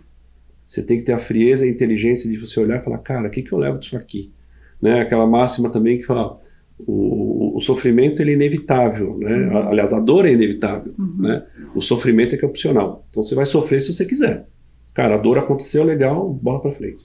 Você 0.66 0.83
tem 0.83 0.98
que 0.98 1.04
ter 1.04 1.12
a 1.12 1.18
frieza 1.18 1.66
e 1.66 1.68
a 1.68 1.72
inteligência 1.72 2.30
de 2.30 2.37
você 2.37 2.61
olhar 2.61 2.80
e 2.80 2.85
falar, 2.85 2.98
cara, 2.98 3.28
o 3.28 3.30
que, 3.30 3.42
que 3.42 3.52
eu 3.52 3.59
levo 3.59 3.78
disso 3.78 3.96
aqui? 3.96 4.30
Né? 4.80 5.00
Aquela 5.00 5.26
máxima 5.26 5.68
também 5.68 5.98
que 5.98 6.04
fala, 6.04 6.40
o, 6.87 7.56
o 7.56 7.61
sofrimento 7.61 8.22
ele 8.22 8.30
é 8.30 8.35
inevitável, 8.35 9.18
né? 9.18 9.48
Uhum. 9.48 9.68
Aliás, 9.68 9.92
a 9.92 10.00
dor 10.00 10.26
é 10.26 10.33
inevitável, 10.33 10.94
uhum. 10.98 11.16
né? 11.18 11.44
O 11.74 11.83
sofrimento 11.83 12.35
é 12.35 12.38
que 12.38 12.44
é 12.44 12.48
opcional. 12.48 13.04
Então 13.11 13.22
você 13.22 13.35
vai 13.35 13.44
sofrer 13.46 13.80
se 13.80 13.92
você 13.92 14.04
quiser. 14.04 14.46
Cara, 14.94 15.16
a 15.16 15.18
dor 15.18 15.38
aconteceu, 15.38 15.85
legal, 15.85 16.33
bola 16.33 16.61
para 16.61 16.72
frente. 16.72 17.04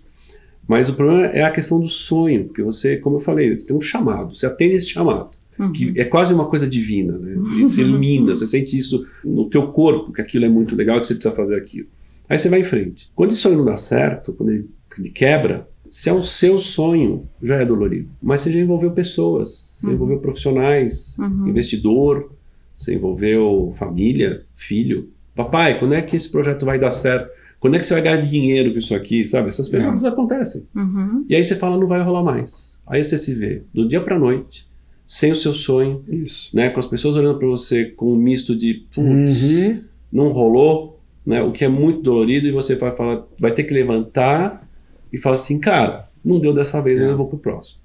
Mas 0.68 0.90
o 0.90 0.96
problema 0.96 1.28
é 1.28 1.44
a 1.44 1.52
questão 1.52 1.80
do 1.80 1.88
sonho, 1.88 2.46
porque 2.46 2.64
você, 2.64 2.98
como 2.98 3.18
eu 3.18 3.20
falei, 3.20 3.56
você 3.56 3.68
tem 3.68 3.78
um 3.78 3.82
chamado, 3.82 4.36
você 4.36 4.46
atende 4.46 4.76
esse 4.76 4.90
chamado, 4.90 5.38
uhum. 5.60 5.72
que 5.72 5.94
é 5.96 6.06
quase 6.06 6.34
uma 6.34 6.46
coisa 6.46 6.68
divina, 6.68 7.18
né? 7.18 7.36
E 7.62 7.70
se 7.70 7.82
ilumina, 7.82 8.36
você 8.36 8.48
sente 8.48 8.78
isso 8.78 9.06
no 9.24 9.50
teu 9.50 9.68
corpo, 9.68 10.12
que 10.12 10.22
aquilo 10.22 10.46
é 10.46 10.50
muito 10.50 10.76
legal, 10.76 11.00
que 11.00 11.08
você 11.08 11.16
precisa 11.16 11.36
fazer 11.36 11.56
aquilo. 11.56 11.88
Aí 12.28 12.38
você 12.38 12.50
vai 12.50 12.62
em 12.62 12.64
frente. 12.64 13.12
Quando 13.16 13.32
esse 13.32 13.42
sonho 13.42 13.58
não 13.58 13.66
dá 13.66 13.78
certo, 13.78 14.34
quando 14.34 14.50
ele, 14.50 14.70
ele 14.98 15.10
quebra, 15.10 15.68
se 15.88 16.10
é 16.10 16.14
o 16.14 16.24
seu 16.24 16.58
sonho, 16.58 17.28
já 17.42 17.56
é 17.56 17.66
dolorido. 17.66 18.10
Mas 18.22 18.42
você 18.42 18.52
já 18.52 18.60
envolveu 18.60 18.92
pessoas, 18.92 19.50
você 19.76 19.88
uhum. 19.88 19.94
envolveu 19.94 20.20
profissionais, 20.20 21.18
uhum. 21.20 21.48
investidor, 21.48 22.32
você 22.76 22.96
envolveu 22.96 23.74
família, 23.78 24.44
filho. 24.56 25.10
Papai, 25.36 25.80
quando 25.80 25.94
é 25.94 26.02
que 26.02 26.16
esse 26.16 26.32
projeto 26.32 26.66
vai 26.66 26.80
dar 26.80 26.92
certo? 26.92 27.30
Quando 27.60 27.76
é 27.76 27.80
que 27.80 27.86
você 27.86 27.94
vai 27.94 28.04
ganhar 28.04 28.18
dinheiro 28.18 28.74
com 28.74 28.80
isso 28.80 28.94
aqui? 28.94 29.26
Sabe? 29.28 29.50
Essas 29.50 29.70
perguntas 29.70 30.04
uhum. 30.04 30.10
acontecem. 30.10 30.68
Uhum. 30.76 31.26
E 31.30 31.36
aí 31.36 31.44
você 31.44 31.56
fala, 31.56 31.78
não 31.78 31.88
vai 31.88 32.02
rolar 32.02 32.24
mais. 32.24 32.80
Aí 32.88 33.04
você 33.04 33.18
se 33.18 33.34
vê 33.34 33.64
do 33.74 33.88
dia 33.88 34.02
para 34.02 34.20
noite, 34.20 34.68
sem 35.06 35.32
o 35.32 35.36
seu 35.36 35.54
sonho, 35.54 36.02
isso. 36.10 36.56
né? 36.56 36.70
Com 36.70 36.80
as 36.80 36.88
pessoas 36.88 37.16
olhando 37.16 37.38
para 37.38 37.48
você 37.48 37.86
com 37.86 38.14
um 38.14 38.18
misto 38.18 38.56
de 38.56 38.86
putz, 38.94 39.68
uhum. 39.68 39.84
não 40.12 40.32
rolou, 40.32 41.00
né? 41.26 41.42
O 41.42 41.52
que 41.52 41.64
é 41.64 41.68
muito 41.68 42.02
dolorido 42.02 42.48
e 42.48 42.52
você 42.52 42.76
vai 42.76 42.92
falar, 42.92 43.26
vai 43.40 43.52
ter 43.54 43.64
que 43.64 43.74
levantar 43.74 44.68
e 45.12 45.18
falar 45.18 45.36
assim, 45.36 45.60
cara, 45.60 46.10
não 46.24 46.40
deu 46.40 46.54
dessa 46.54 46.82
vez, 46.82 47.00
é. 47.00 47.12
eu 47.12 47.18
vou 47.18 47.28
pro 47.28 47.38
próximo. 47.38 47.80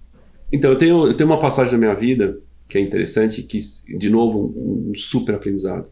Então 0.53 0.71
eu 0.71 0.79
tenho, 0.79 1.07
eu 1.07 1.15
tenho 1.15 1.29
uma 1.29 1.41
passagem 1.41 1.73
da 1.73 1.79
minha 1.79 1.95
vida 1.95 2.39
que 2.69 2.79
é 2.79 2.81
interessante, 2.81 3.43
que 3.43 3.59
de 3.99 4.09
novo 4.09 4.55
um, 4.57 4.91
um 4.91 4.95
super 4.95 5.35
aprendizado, 5.35 5.87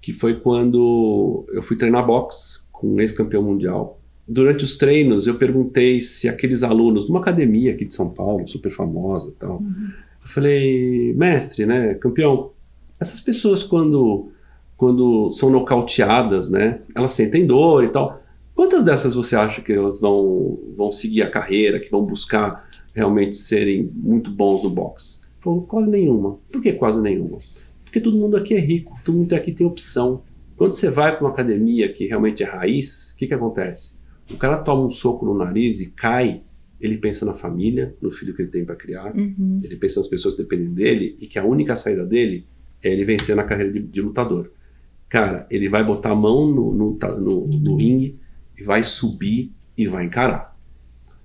que 0.00 0.12
foi 0.12 0.40
quando 0.40 1.44
eu 1.50 1.62
fui 1.62 1.76
treinar 1.76 2.06
boxe 2.06 2.60
com 2.72 2.94
um 2.94 3.00
ex-campeão 3.00 3.42
mundial. 3.42 4.00
Durante 4.26 4.64
os 4.64 4.76
treinos, 4.76 5.26
eu 5.26 5.36
perguntei 5.36 6.00
se 6.00 6.28
aqueles 6.28 6.62
alunos, 6.62 7.04
de 7.04 7.10
uma 7.10 7.20
academia 7.20 7.72
aqui 7.72 7.84
de 7.84 7.94
São 7.94 8.10
Paulo, 8.10 8.46
super 8.46 8.70
famosa 8.70 9.28
e 9.28 9.32
tal, 9.32 9.58
uhum. 9.58 9.90
Eu 10.28 10.32
falei, 10.34 11.14
mestre, 11.14 11.64
né, 11.64 11.94
campeão, 11.94 12.52
essas 13.00 13.18
pessoas 13.18 13.62
quando, 13.62 14.30
quando 14.76 15.32
são 15.32 15.48
nocauteadas, 15.48 16.50
né, 16.50 16.82
elas 16.94 17.12
sentem 17.12 17.46
dor 17.46 17.82
e 17.82 17.88
tal, 17.88 18.22
quantas 18.54 18.84
dessas 18.84 19.14
você 19.14 19.34
acha 19.34 19.62
que 19.62 19.72
elas 19.72 19.98
vão, 19.98 20.58
vão 20.76 20.90
seguir 20.90 21.22
a 21.22 21.30
carreira, 21.30 21.80
que 21.80 21.90
vão 21.90 22.02
buscar 22.02 22.68
realmente 22.94 23.36
serem 23.36 23.90
muito 23.94 24.30
bons 24.30 24.62
no 24.62 24.70
boxe? 24.70 25.22
Falou, 25.40 25.62
quase 25.62 25.88
nenhuma. 25.88 26.38
Por 26.52 26.60
que 26.60 26.72
quase 26.72 27.00
nenhuma? 27.00 27.38
Porque 27.84 28.00
todo 28.00 28.18
mundo 28.18 28.36
aqui 28.36 28.54
é 28.54 28.60
rico, 28.60 28.98
todo 29.04 29.16
mundo 29.16 29.32
aqui 29.34 29.50
tem 29.50 29.66
opção. 29.66 30.22
Quando 30.56 30.72
você 30.72 30.90
vai 30.90 31.16
para 31.16 31.24
uma 31.24 31.30
academia 31.30 31.90
que 31.90 32.06
realmente 32.06 32.42
é 32.42 32.46
raiz, 32.46 33.12
o 33.12 33.16
que, 33.16 33.28
que 33.28 33.34
acontece? 33.34 33.96
O 34.30 34.36
cara 34.36 34.58
toma 34.58 34.84
um 34.84 34.90
soco 34.90 35.24
no 35.24 35.32
nariz 35.32 35.80
e 35.80 35.86
cai, 35.86 36.42
ele 36.80 36.98
pensa 36.98 37.24
na 37.26 37.34
família, 37.34 37.94
no 38.00 38.10
filho 38.10 38.34
que 38.34 38.42
ele 38.42 38.50
tem 38.50 38.64
para 38.64 38.76
criar, 38.76 39.14
uhum. 39.16 39.58
ele 39.62 39.76
pensa 39.76 40.00
nas 40.00 40.08
pessoas 40.08 40.34
que 40.34 40.42
dependem 40.42 40.72
dele 40.72 41.16
e 41.20 41.26
que 41.26 41.38
a 41.38 41.44
única 41.44 41.74
saída 41.74 42.06
dele 42.06 42.46
é 42.82 42.92
ele 42.92 43.04
vencer 43.04 43.34
na 43.34 43.44
carreira 43.44 43.72
de, 43.72 43.80
de 43.80 44.00
lutador. 44.00 44.52
Cara, 45.08 45.46
ele 45.50 45.68
vai 45.68 45.82
botar 45.82 46.10
a 46.10 46.14
mão 46.14 46.46
no, 46.46 46.72
no, 46.72 46.98
no, 47.20 47.46
no 47.46 47.76
ringue 47.76 48.18
e 48.56 48.62
vai 48.62 48.84
subir 48.84 49.52
e 49.76 49.86
vai 49.86 50.04
encarar. 50.04 50.56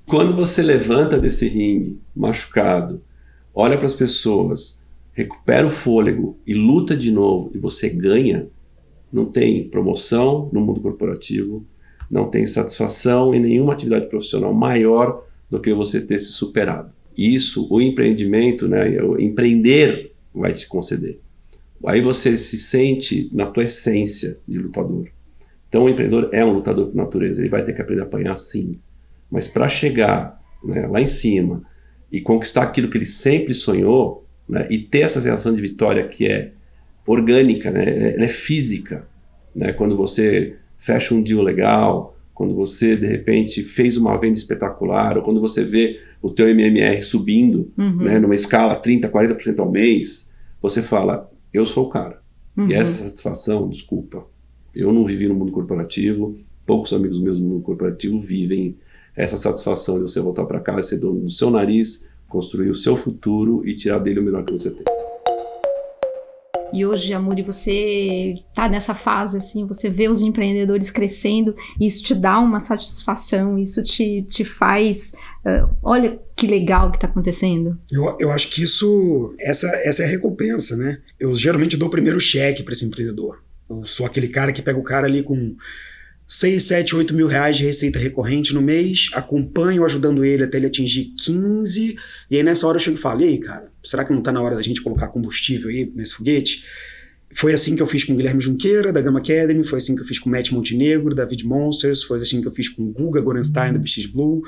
Quando 0.05 0.35
você 0.35 0.61
levanta 0.61 1.19
desse 1.19 1.47
ringue 1.47 1.99
machucado, 2.15 3.01
olha 3.53 3.77
para 3.77 3.85
as 3.85 3.93
pessoas, 3.93 4.81
recupera 5.13 5.67
o 5.67 5.71
fôlego 5.71 6.37
e 6.45 6.53
luta 6.53 6.95
de 6.95 7.11
novo 7.11 7.51
e 7.53 7.57
você 7.57 7.89
ganha, 7.89 8.47
não 9.11 9.25
tem 9.25 9.69
promoção 9.69 10.49
no 10.51 10.61
mundo 10.61 10.81
corporativo, 10.81 11.65
não 12.09 12.29
tem 12.29 12.45
satisfação 12.47 13.33
em 13.33 13.39
nenhuma 13.39 13.73
atividade 13.73 14.07
profissional 14.07 14.53
maior 14.53 15.25
do 15.53 15.61
que 15.61 15.71
você 15.71 16.01
ter 16.01 16.17
se 16.17 16.31
superado. 16.31 16.91
Isso, 17.15 17.67
o 17.69 17.79
empreendimento, 17.79 18.67
né, 18.67 18.99
o 19.03 19.21
empreender 19.21 20.11
vai 20.33 20.51
te 20.51 20.67
conceder. 20.67 21.19
Aí 21.85 22.01
você 22.01 22.35
se 22.35 22.57
sente 22.57 23.29
na 23.31 23.45
tua 23.45 23.65
essência 23.65 24.39
de 24.47 24.57
lutador. 24.57 25.07
Então 25.69 25.83
o 25.83 25.89
empreendedor 25.89 26.29
é 26.33 26.43
um 26.43 26.53
lutador 26.53 26.87
por 26.87 26.95
natureza, 26.95 27.39
ele 27.39 27.49
vai 27.49 27.63
ter 27.63 27.73
que 27.73 27.81
aprender 27.83 28.01
a 28.01 28.05
apanhar 28.05 28.35
sim. 28.35 28.79
Mas 29.29 29.47
para 29.47 29.67
chegar 29.67 30.41
né, 30.63 30.87
lá 30.87 30.99
em 30.99 31.07
cima, 31.07 31.63
e 32.11 32.19
conquistar 32.19 32.63
aquilo 32.63 32.89
que 32.89 32.97
ele 32.97 33.05
sempre 33.05 33.53
sonhou, 33.53 34.27
né, 34.49 34.67
e 34.71 34.79
ter 34.79 35.01
essa 35.01 35.21
sensação 35.21 35.53
de 35.53 35.61
vitória 35.61 36.07
que 36.07 36.27
é 36.27 36.51
orgânica, 37.05 37.69
né, 37.69 38.15
ela 38.15 38.25
é 38.25 38.27
física. 38.27 39.07
Né, 39.53 39.71
quando 39.71 39.95
você 39.95 40.55
fecha 40.79 41.13
um 41.13 41.21
deal 41.21 41.43
legal, 41.43 42.12
quando 42.33 42.55
você 42.55 42.95
de 42.95 43.05
repente 43.05 43.63
fez 43.63 43.97
uma 43.97 44.17
venda 44.17 44.37
espetacular, 44.37 45.17
ou 45.17 45.23
quando 45.23 45.39
você 45.39 45.63
vê 45.63 45.99
o 46.21 46.29
teu 46.29 46.47
MMR 46.49 47.03
subindo, 47.03 47.71
uhum. 47.77 47.97
né, 47.97 48.19
numa 48.19 48.35
escala 48.35 48.75
30, 48.75 49.09
40% 49.09 49.59
ao 49.59 49.71
mês, 49.71 50.29
você 50.61 50.81
fala, 50.81 51.31
eu 51.53 51.65
sou 51.65 51.87
o 51.87 51.89
cara. 51.89 52.21
Uhum. 52.57 52.69
E 52.69 52.73
essa 52.73 53.05
satisfação, 53.05 53.69
desculpa, 53.69 54.25
eu 54.73 54.91
não 54.91 55.05
vivi 55.05 55.27
no 55.27 55.35
mundo 55.35 55.51
corporativo, 55.51 56.37
poucos 56.65 56.93
amigos 56.93 57.19
meus 57.19 57.39
no 57.39 57.47
mundo 57.47 57.61
corporativo 57.61 58.19
vivem 58.19 58.77
essa 59.15 59.37
satisfação 59.37 59.95
de 59.97 60.01
você 60.01 60.19
voltar 60.19 60.45
para 60.45 60.59
casa, 60.59 60.83
ser 60.83 60.99
dono 60.99 61.21
do 61.21 61.29
seu 61.29 61.51
nariz, 61.51 62.09
construir 62.27 62.69
o 62.69 62.75
seu 62.75 62.97
futuro 62.97 63.61
e 63.67 63.75
tirar 63.75 63.99
dele 63.99 64.19
o 64.19 64.23
melhor 64.23 64.43
que 64.43 64.51
você 64.51 64.71
tem. 64.71 65.02
E 66.73 66.83
hoje, 66.85 67.13
Amuri, 67.13 67.43
você 67.43 68.33
está 68.49 68.67
nessa 68.67 68.95
fase, 68.95 69.37
assim, 69.37 69.67
você 69.67 69.89
vê 69.89 70.09
os 70.09 70.21
empreendedores 70.21 70.89
crescendo, 70.89 71.55
isso 71.79 72.03
te 72.03 72.15
dá 72.15 72.39
uma 72.39 72.59
satisfação, 72.59 73.59
isso 73.59 73.83
te, 73.83 74.23
te 74.23 74.43
faz. 74.43 75.13
Uh, 75.45 75.69
olha 75.83 76.19
que 76.35 76.47
legal 76.47 76.89
que 76.89 76.97
está 76.97 77.07
acontecendo. 77.07 77.77
Eu, 77.91 78.17
eu 78.19 78.31
acho 78.31 78.49
que 78.49 78.63
isso, 78.63 79.35
essa, 79.39 79.67
essa 79.83 80.01
é 80.01 80.05
a 80.05 80.09
recompensa, 80.09 80.75
né? 80.75 80.99
Eu 81.19 81.35
geralmente 81.35 81.77
dou 81.77 81.89
o 81.89 81.91
primeiro 81.91 82.19
cheque 82.19 82.63
para 82.63 82.73
esse 82.73 82.85
empreendedor. 82.85 83.43
Eu 83.69 83.85
sou 83.85 84.05
aquele 84.05 84.27
cara 84.27 84.51
que 84.51 84.61
pega 84.61 84.79
o 84.79 84.83
cara 84.83 85.05
ali 85.05 85.21
com 85.21 85.55
6, 86.27 86.63
7, 86.63 86.95
8 86.95 87.13
mil 87.13 87.27
reais 87.27 87.57
de 87.57 87.63
receita 87.63 87.99
recorrente 87.99 88.53
no 88.53 88.61
mês, 88.61 89.09
acompanho 89.13 89.85
ajudando 89.85 90.23
ele 90.23 90.43
até 90.43 90.57
ele 90.57 90.67
atingir 90.67 91.13
15, 91.19 91.95
e 92.31 92.35
aí 92.37 92.43
nessa 92.43 92.65
hora 92.67 92.77
eu 92.77 92.79
chego 92.79 92.97
e 92.97 92.99
falo, 92.99 93.21
e 93.21 93.25
aí, 93.25 93.37
cara, 93.39 93.71
será 93.83 94.05
que 94.05 94.11
não 94.11 94.19
está 94.19 94.31
na 94.31 94.41
hora 94.41 94.55
da 94.55 94.61
gente 94.61 94.81
colocar 94.81 95.09
combustível 95.09 95.69
aí 95.69 95.91
nesse 95.93 96.13
foguete? 96.13 96.63
Foi 97.35 97.53
assim 97.53 97.75
que 97.75 97.81
eu 97.81 97.87
fiz 97.87 98.03
com 98.03 98.13
o 98.13 98.15
Guilherme 98.15 98.41
Junqueira, 98.41 98.93
da 98.93 99.01
Gama 99.01 99.19
Academy, 99.19 99.63
foi 99.63 99.77
assim 99.77 99.95
que 99.95 100.01
eu 100.01 100.05
fiz 100.05 100.19
com 100.19 100.29
o 100.29 100.31
Matt 100.31 100.51
Montenegro, 100.51 101.15
da 101.15 101.25
Vid 101.25 101.45
Monsters, 101.45 102.03
foi 102.03 102.19
assim 102.19 102.41
que 102.41 102.47
eu 102.47 102.51
fiz 102.51 102.69
com 102.69 102.83
o 102.83 102.91
Guga 102.91 103.19
Gorenstein, 103.21 103.73
da 103.73 103.79
BX 103.79 104.05
Blue, 104.05 104.43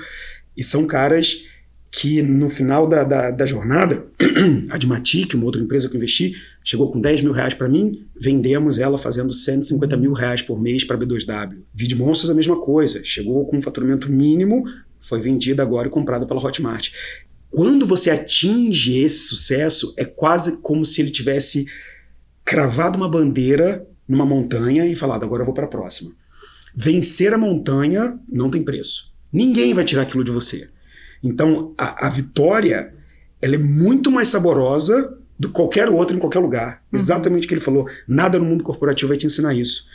e 0.55 0.63
são 0.63 0.85
caras 0.85 1.45
que 1.97 2.21
no 2.21 2.49
final 2.49 2.87
da, 2.89 3.05
da, 3.05 3.31
da 3.31 3.45
jornada, 3.45 4.05
a 4.69 4.75
Admatic, 4.75 5.33
uma 5.33 5.45
outra 5.45 5.61
empresa 5.61 5.87
que 5.87 5.95
eu 5.95 5.97
investi, 5.97 6.35
chegou 6.61 6.91
com 6.91 6.99
10 6.99 7.21
mil 7.21 7.31
reais 7.31 7.53
para 7.53 7.69
mim, 7.69 8.05
vendemos 8.19 8.77
ela 8.77 8.97
fazendo 8.97 9.33
150 9.33 9.95
mil 9.95 10.11
reais 10.11 10.41
por 10.41 10.61
mês 10.61 10.83
para 10.83 10.97
B2W. 10.97 11.55
Vid 11.73 11.95
Monsters 11.95 12.29
a 12.29 12.33
mesma 12.33 12.59
coisa, 12.59 13.01
chegou 13.01 13.45
com 13.45 13.57
um 13.57 13.61
faturamento 13.61 14.11
mínimo, 14.11 14.65
foi 14.99 15.21
vendida 15.21 15.63
agora 15.63 15.87
e 15.87 15.91
comprada 15.91 16.25
pela 16.25 16.45
Hotmart. 16.45 16.91
Quando 17.49 17.85
você 17.85 18.09
atinge 18.09 18.97
esse 18.97 19.29
sucesso, 19.29 19.93
é 19.95 20.03
quase 20.03 20.61
como 20.61 20.83
se 20.83 21.01
ele 21.01 21.09
tivesse 21.09 21.65
cravado 22.43 22.97
uma 22.97 23.07
bandeira 23.07 23.87
numa 24.05 24.25
montanha 24.25 24.85
e 24.85 24.95
falado, 24.95 25.23
agora 25.23 25.43
eu 25.43 25.45
vou 25.45 25.55
para 25.55 25.63
a 25.63 25.69
próxima. 25.69 26.11
Vencer 26.75 27.33
a 27.33 27.37
montanha 27.37 28.19
não 28.27 28.49
tem 28.49 28.61
preço. 28.61 29.13
Ninguém 29.31 29.73
vai 29.73 29.85
tirar 29.85 30.01
aquilo 30.01 30.25
de 30.25 30.31
você. 30.31 30.74
Então, 31.23 31.73
a, 31.77 32.07
a 32.07 32.09
vitória 32.09 32.93
ela 33.41 33.55
é 33.55 33.59
muito 33.59 34.11
mais 34.11 34.29
saborosa 34.29 35.17
do 35.37 35.49
que 35.49 35.53
qualquer 35.53 35.89
outro 35.89 36.15
em 36.15 36.19
qualquer 36.19 36.39
lugar. 36.39 36.83
Uhum. 36.91 36.99
Exatamente 36.99 37.45
o 37.45 37.47
que 37.47 37.53
ele 37.53 37.61
falou. 37.61 37.87
Nada 38.07 38.39
no 38.39 38.45
mundo 38.45 38.63
corporativo 38.63 39.09
vai 39.09 39.17
te 39.17 39.25
ensinar 39.25 39.53
isso. 39.53 39.87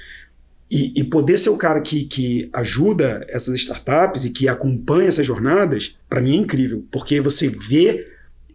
E, 0.71 0.93
e, 1.01 1.03
poder 1.03 1.37
ser 1.37 1.51
o 1.51 1.59
cara 1.59 1.81
que, 1.81 2.05
que 2.05 2.49
ajuda 2.53 3.27
essas 3.29 3.57
startups 3.57 4.25
e 4.25 4.31
que 4.31 4.49
acompanha 4.49 5.09
essas 5.09 5.27
jornadas, 5.27 5.97
para 6.09 6.21
mim 6.21 6.37
é 6.37 6.37
incrível, 6.37 6.85
porque 6.93 7.21
você 7.21 7.49
vê 7.49 8.07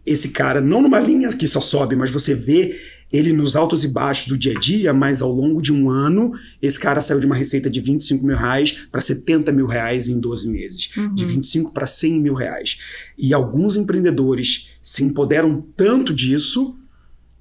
esse 0.06 0.30
cara 0.30 0.62
não 0.62 0.80
numa 0.80 0.98
linha 0.98 1.28
que 1.28 1.46
só 1.46 1.60
sobe, 1.60 1.94
mas 1.94 2.10
você 2.10 2.34
vê 2.34 2.80
ele 3.12 3.32
nos 3.32 3.56
altos 3.56 3.84
e 3.84 3.88
baixos 3.88 4.26
do 4.26 4.36
dia 4.36 4.52
a 4.56 4.58
dia, 4.58 4.92
mas 4.92 5.22
ao 5.22 5.30
longo 5.30 5.62
de 5.62 5.72
um 5.72 5.88
ano, 5.88 6.32
esse 6.60 6.78
cara 6.78 7.00
saiu 7.00 7.20
de 7.20 7.26
uma 7.26 7.36
receita 7.36 7.70
de 7.70 7.80
25 7.80 8.26
mil 8.26 8.36
reais 8.36 8.86
para 8.90 9.00
70 9.00 9.52
mil 9.52 9.66
reais 9.66 10.08
em 10.08 10.18
12 10.18 10.48
meses. 10.48 10.90
Uhum. 10.96 11.14
De 11.14 11.24
25 11.24 11.72
para 11.72 11.86
100 11.86 12.20
mil 12.20 12.34
reais. 12.34 12.78
E 13.16 13.32
alguns 13.32 13.76
empreendedores 13.76 14.70
se 14.82 15.04
empoderam 15.04 15.64
tanto 15.76 16.12
disso 16.12 16.76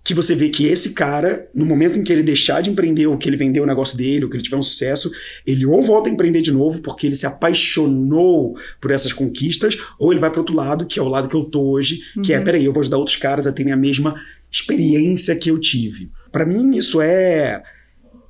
que 0.05 0.13
você 0.13 0.35
vê 0.35 0.49
que 0.49 0.67
esse 0.67 0.93
cara, 0.93 1.49
no 1.51 1.65
momento 1.65 1.97
em 1.97 2.03
que 2.03 2.13
ele 2.13 2.21
deixar 2.21 2.61
de 2.61 2.69
empreender, 2.69 3.07
ou 3.07 3.17
que 3.17 3.27
ele 3.27 3.35
vendeu 3.35 3.63
o 3.63 3.65
negócio 3.65 3.97
dele, 3.97 4.23
ou 4.23 4.29
que 4.29 4.37
ele 4.37 4.43
tiver 4.43 4.55
um 4.55 4.61
sucesso, 4.61 5.11
ele 5.47 5.65
ou 5.65 5.81
volta 5.81 6.07
a 6.07 6.11
empreender 6.11 6.43
de 6.43 6.51
novo 6.51 6.79
porque 6.79 7.07
ele 7.07 7.15
se 7.15 7.25
apaixonou 7.25 8.55
por 8.79 8.91
essas 8.91 9.11
conquistas, 9.11 9.75
ou 9.97 10.13
ele 10.13 10.21
vai 10.21 10.29
para 10.29 10.39
outro 10.39 10.55
lado, 10.55 10.85
que 10.85 10.99
é 10.99 11.01
o 11.01 11.07
lado 11.07 11.27
que 11.27 11.35
eu 11.35 11.43
tô 11.43 11.71
hoje, 11.71 12.01
uhum. 12.15 12.21
que 12.21 12.33
é, 12.33 12.37
uhum. 12.37 12.43
peraí, 12.43 12.63
eu 12.63 12.71
vou 12.71 12.81
ajudar 12.81 12.97
outros 12.97 13.15
caras 13.15 13.47
a 13.47 13.51
terem 13.51 13.73
a 13.73 13.77
mesma 13.77 14.13
experiência 14.55 15.35
que 15.35 15.51
eu 15.51 15.59
tive. 15.59 16.09
Para 16.31 16.45
mim, 16.45 16.75
isso 16.77 17.01
é 17.01 17.61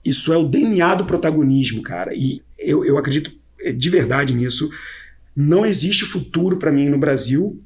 isso 0.04 0.32
é 0.34 0.38
o 0.38 0.48
DNA 0.48 0.96
do 0.96 1.06
protagonismo, 1.06 1.82
cara. 1.82 2.14
E 2.14 2.42
eu, 2.60 2.84
eu 2.86 2.98
acredito 2.98 3.32
é, 3.62 3.72
de 3.72 3.90
verdade 3.90 4.34
nisso. 4.34 4.70
Não 5.36 5.66
existe 5.66 6.06
futuro 6.06 6.58
para 6.58 6.72
mim 6.72 6.90
no 6.90 6.98
Brasil 6.98 7.62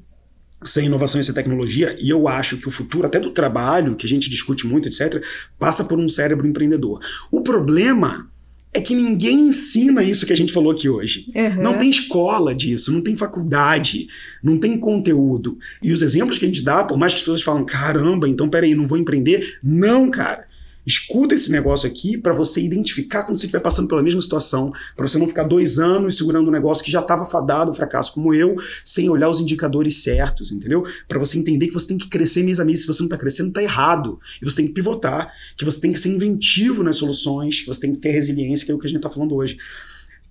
sem 0.65 0.87
inovação 0.87 1.21
e 1.21 1.23
sem 1.23 1.33
tecnologia, 1.33 1.95
e 2.01 2.09
eu 2.09 2.27
acho 2.27 2.57
que 2.57 2.67
o 2.67 2.71
futuro, 2.71 3.07
até 3.07 3.17
do 3.17 3.31
trabalho, 3.31 3.95
que 3.95 4.05
a 4.05 4.09
gente 4.09 4.29
discute 4.29 4.67
muito, 4.67 4.89
etc., 4.89 5.23
passa 5.57 5.85
por 5.85 5.97
um 5.97 6.09
cérebro 6.09 6.45
empreendedor. 6.45 6.99
O 7.31 7.39
problema 7.39 8.29
é 8.71 8.79
que 8.79 8.93
ninguém 8.93 9.47
ensina 9.47 10.03
isso 10.03 10.25
que 10.25 10.33
a 10.33 10.37
gente 10.37 10.53
falou 10.53 10.71
aqui 10.71 10.87
hoje. 10.87 11.31
Uhum. 11.35 11.63
Não 11.63 11.77
tem 11.77 11.89
escola 11.89 12.53
disso, 12.53 12.91
não 12.91 13.01
tem 13.01 13.17
faculdade, 13.17 14.07
não 14.43 14.59
tem 14.59 14.77
conteúdo. 14.77 15.57
E 15.81 15.91
os 15.91 16.01
exemplos 16.01 16.37
que 16.37 16.45
a 16.45 16.47
gente 16.47 16.63
dá, 16.63 16.83
por 16.83 16.97
mais 16.97 17.13
que 17.13 17.17
as 17.17 17.23
pessoas 17.23 17.41
falam, 17.41 17.65
caramba, 17.65 18.29
então 18.29 18.47
peraí, 18.47 18.75
não 18.75 18.85
vou 18.85 18.97
empreender. 18.97 19.57
Não, 19.63 20.09
cara. 20.11 20.48
Escuta 20.89 21.35
esse 21.35 21.51
negócio 21.51 21.87
aqui 21.87 22.17
para 22.17 22.33
você 22.33 22.59
identificar 22.59 23.21
quando 23.21 23.37
você 23.37 23.45
estiver 23.45 23.59
passando 23.59 23.87
pela 23.87 24.01
mesma 24.01 24.19
situação, 24.19 24.73
para 24.97 25.07
você 25.07 25.19
não 25.19 25.27
ficar 25.27 25.43
dois 25.43 25.77
anos 25.77 26.17
segurando 26.17 26.47
um 26.47 26.51
negócio 26.51 26.83
que 26.83 26.91
já 26.91 26.99
estava 26.99 27.27
fadado 27.27 27.71
fracasso 27.75 28.11
como 28.11 28.33
eu, 28.33 28.55
sem 28.83 29.07
olhar 29.07 29.29
os 29.29 29.39
indicadores 29.39 30.01
certos, 30.01 30.51
entendeu? 30.51 30.83
Para 31.07 31.19
você 31.19 31.37
entender 31.37 31.67
que 31.67 31.75
você 31.75 31.85
tem 31.85 31.97
que 31.99 32.07
crescer 32.07 32.41
mês 32.41 32.59
a 32.59 32.65
mês. 32.65 32.81
Se 32.81 32.87
você 32.87 33.03
não 33.03 33.05
está 33.05 33.19
crescendo, 33.19 33.49
está 33.49 33.61
errado. 33.61 34.19
E 34.41 34.45
você 34.45 34.55
tem 34.55 34.65
que 34.65 34.73
pivotar, 34.73 35.31
que 35.55 35.63
você 35.63 35.79
tem 35.79 35.91
que 35.93 35.99
ser 35.99 36.09
inventivo 36.09 36.81
nas 36.81 36.95
soluções, 36.95 37.59
que 37.59 37.67
você 37.67 37.81
tem 37.81 37.93
que 37.93 37.99
ter 37.99 38.09
resiliência, 38.09 38.65
que 38.65 38.71
é 38.71 38.75
o 38.75 38.79
que 38.79 38.87
a 38.87 38.89
gente 38.89 38.97
está 38.97 39.11
falando 39.11 39.35
hoje. 39.35 39.59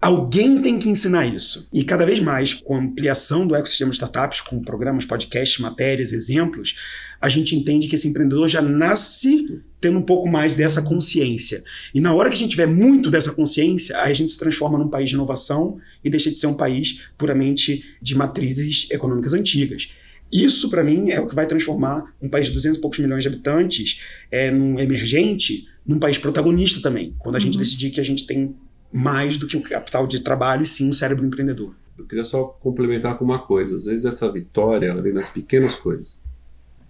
Alguém 0.00 0.60
tem 0.60 0.76
que 0.76 0.88
ensinar 0.88 1.24
isso. 1.24 1.68
E 1.72 1.84
cada 1.84 2.04
vez 2.04 2.18
mais, 2.18 2.52
com 2.52 2.74
a 2.74 2.80
ampliação 2.80 3.46
do 3.46 3.54
ecossistema 3.54 3.92
de 3.92 3.96
startups, 3.96 4.40
com 4.40 4.60
programas, 4.60 5.04
podcasts, 5.04 5.60
matérias, 5.60 6.10
exemplos, 6.10 6.76
a 7.20 7.28
gente 7.28 7.54
entende 7.54 7.86
que 7.86 7.94
esse 7.94 8.08
empreendedor 8.08 8.48
já 8.48 8.60
nasce 8.60 9.62
tendo 9.80 9.98
um 9.98 10.02
pouco 10.02 10.28
mais 10.28 10.52
dessa 10.52 10.82
consciência. 10.82 11.62
E 11.94 12.00
na 12.00 12.14
hora 12.14 12.28
que 12.28 12.34
a 12.34 12.38
gente 12.38 12.50
tiver 12.50 12.66
muito 12.66 13.10
dessa 13.10 13.32
consciência, 13.32 13.96
aí 14.00 14.10
a 14.10 14.14
gente 14.14 14.32
se 14.32 14.38
transforma 14.38 14.78
num 14.78 14.88
país 14.88 15.08
de 15.08 15.14
inovação 15.14 15.78
e 16.02 16.10
deixa 16.10 16.30
de 16.30 16.38
ser 16.38 16.46
um 16.46 16.54
país 16.54 17.04
puramente 17.16 17.96
de 18.00 18.16
matrizes 18.16 18.90
econômicas 18.90 19.34
antigas. 19.34 19.92
Isso, 20.32 20.68
para 20.68 20.84
mim, 20.84 21.10
é 21.10 21.20
o 21.20 21.26
que 21.26 21.34
vai 21.34 21.46
transformar 21.46 22.14
um 22.20 22.28
país 22.28 22.48
de 22.48 22.52
200 22.52 22.78
e 22.78 22.80
poucos 22.80 22.98
milhões 22.98 23.22
de 23.22 23.28
habitantes, 23.28 24.02
é, 24.30 24.50
num 24.50 24.78
emergente, 24.78 25.68
num 25.86 25.98
país 25.98 26.18
protagonista 26.18 26.82
também, 26.82 27.14
quando 27.18 27.36
a 27.36 27.38
uhum. 27.38 27.44
gente 27.44 27.58
decidir 27.58 27.90
que 27.90 28.00
a 28.00 28.04
gente 28.04 28.26
tem 28.26 28.54
mais 28.92 29.38
do 29.38 29.46
que 29.46 29.56
o 29.56 29.62
capital 29.62 30.06
de 30.06 30.20
trabalho 30.20 30.62
e 30.62 30.66
sim 30.66 30.90
um 30.90 30.92
cérebro 30.92 31.24
empreendedor. 31.24 31.74
Eu 31.96 32.04
queria 32.04 32.24
só 32.24 32.44
complementar 32.44 33.18
com 33.18 33.24
uma 33.24 33.38
coisa. 33.38 33.74
Às 33.74 33.86
vezes 33.86 34.04
essa 34.04 34.30
vitória 34.30 34.86
ela 34.86 35.02
vem 35.02 35.12
nas 35.12 35.28
pequenas 35.28 35.74
coisas, 35.74 36.20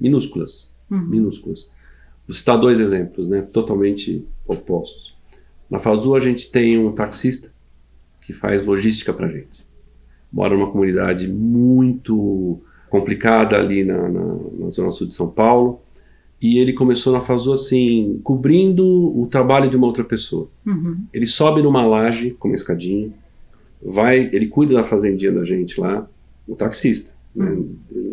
minúsculas, 0.01 0.72
uhum. 0.90 1.07
minúsculas. 1.07 1.70
Vou 2.28 2.34
citar 2.34 2.58
dois 2.58 2.78
exemplos, 2.78 3.26
né, 3.26 3.40
totalmente 3.40 4.22
opostos. 4.46 5.16
Na 5.70 5.78
Fazul 5.78 6.14
a 6.14 6.20
gente 6.20 6.52
tem 6.52 6.78
um 6.78 6.92
taxista 6.92 7.52
que 8.20 8.34
faz 8.34 8.64
logística 8.64 9.14
para 9.14 9.28
gente. 9.28 9.66
Mora 10.30 10.54
numa 10.54 10.70
comunidade 10.70 11.26
muito 11.26 12.60
complicada 12.90 13.56
ali 13.56 13.82
na, 13.82 14.08
na, 14.08 14.36
na 14.58 14.68
zona 14.68 14.90
sul 14.90 15.06
de 15.06 15.14
São 15.14 15.30
Paulo 15.30 15.80
e 16.40 16.58
ele 16.58 16.74
começou 16.74 17.12
na 17.12 17.20
Fazul 17.20 17.54
assim, 17.54 18.20
cobrindo 18.22 18.84
o 19.18 19.26
trabalho 19.26 19.68
de 19.68 19.76
uma 19.76 19.86
outra 19.86 20.04
pessoa. 20.04 20.48
Uhum. 20.66 21.04
Ele 21.12 21.26
sobe 21.26 21.62
numa 21.62 21.84
laje 21.84 22.30
com 22.32 22.48
uma 22.48 22.54
escadinha, 22.54 23.10
vai, 23.82 24.28
ele 24.32 24.46
cuida 24.46 24.74
da 24.74 24.84
fazendinha 24.84 25.32
da 25.32 25.44
gente 25.44 25.80
lá, 25.80 26.08
o 26.46 26.54
taxista. 26.54 27.17
Né? 27.38 27.64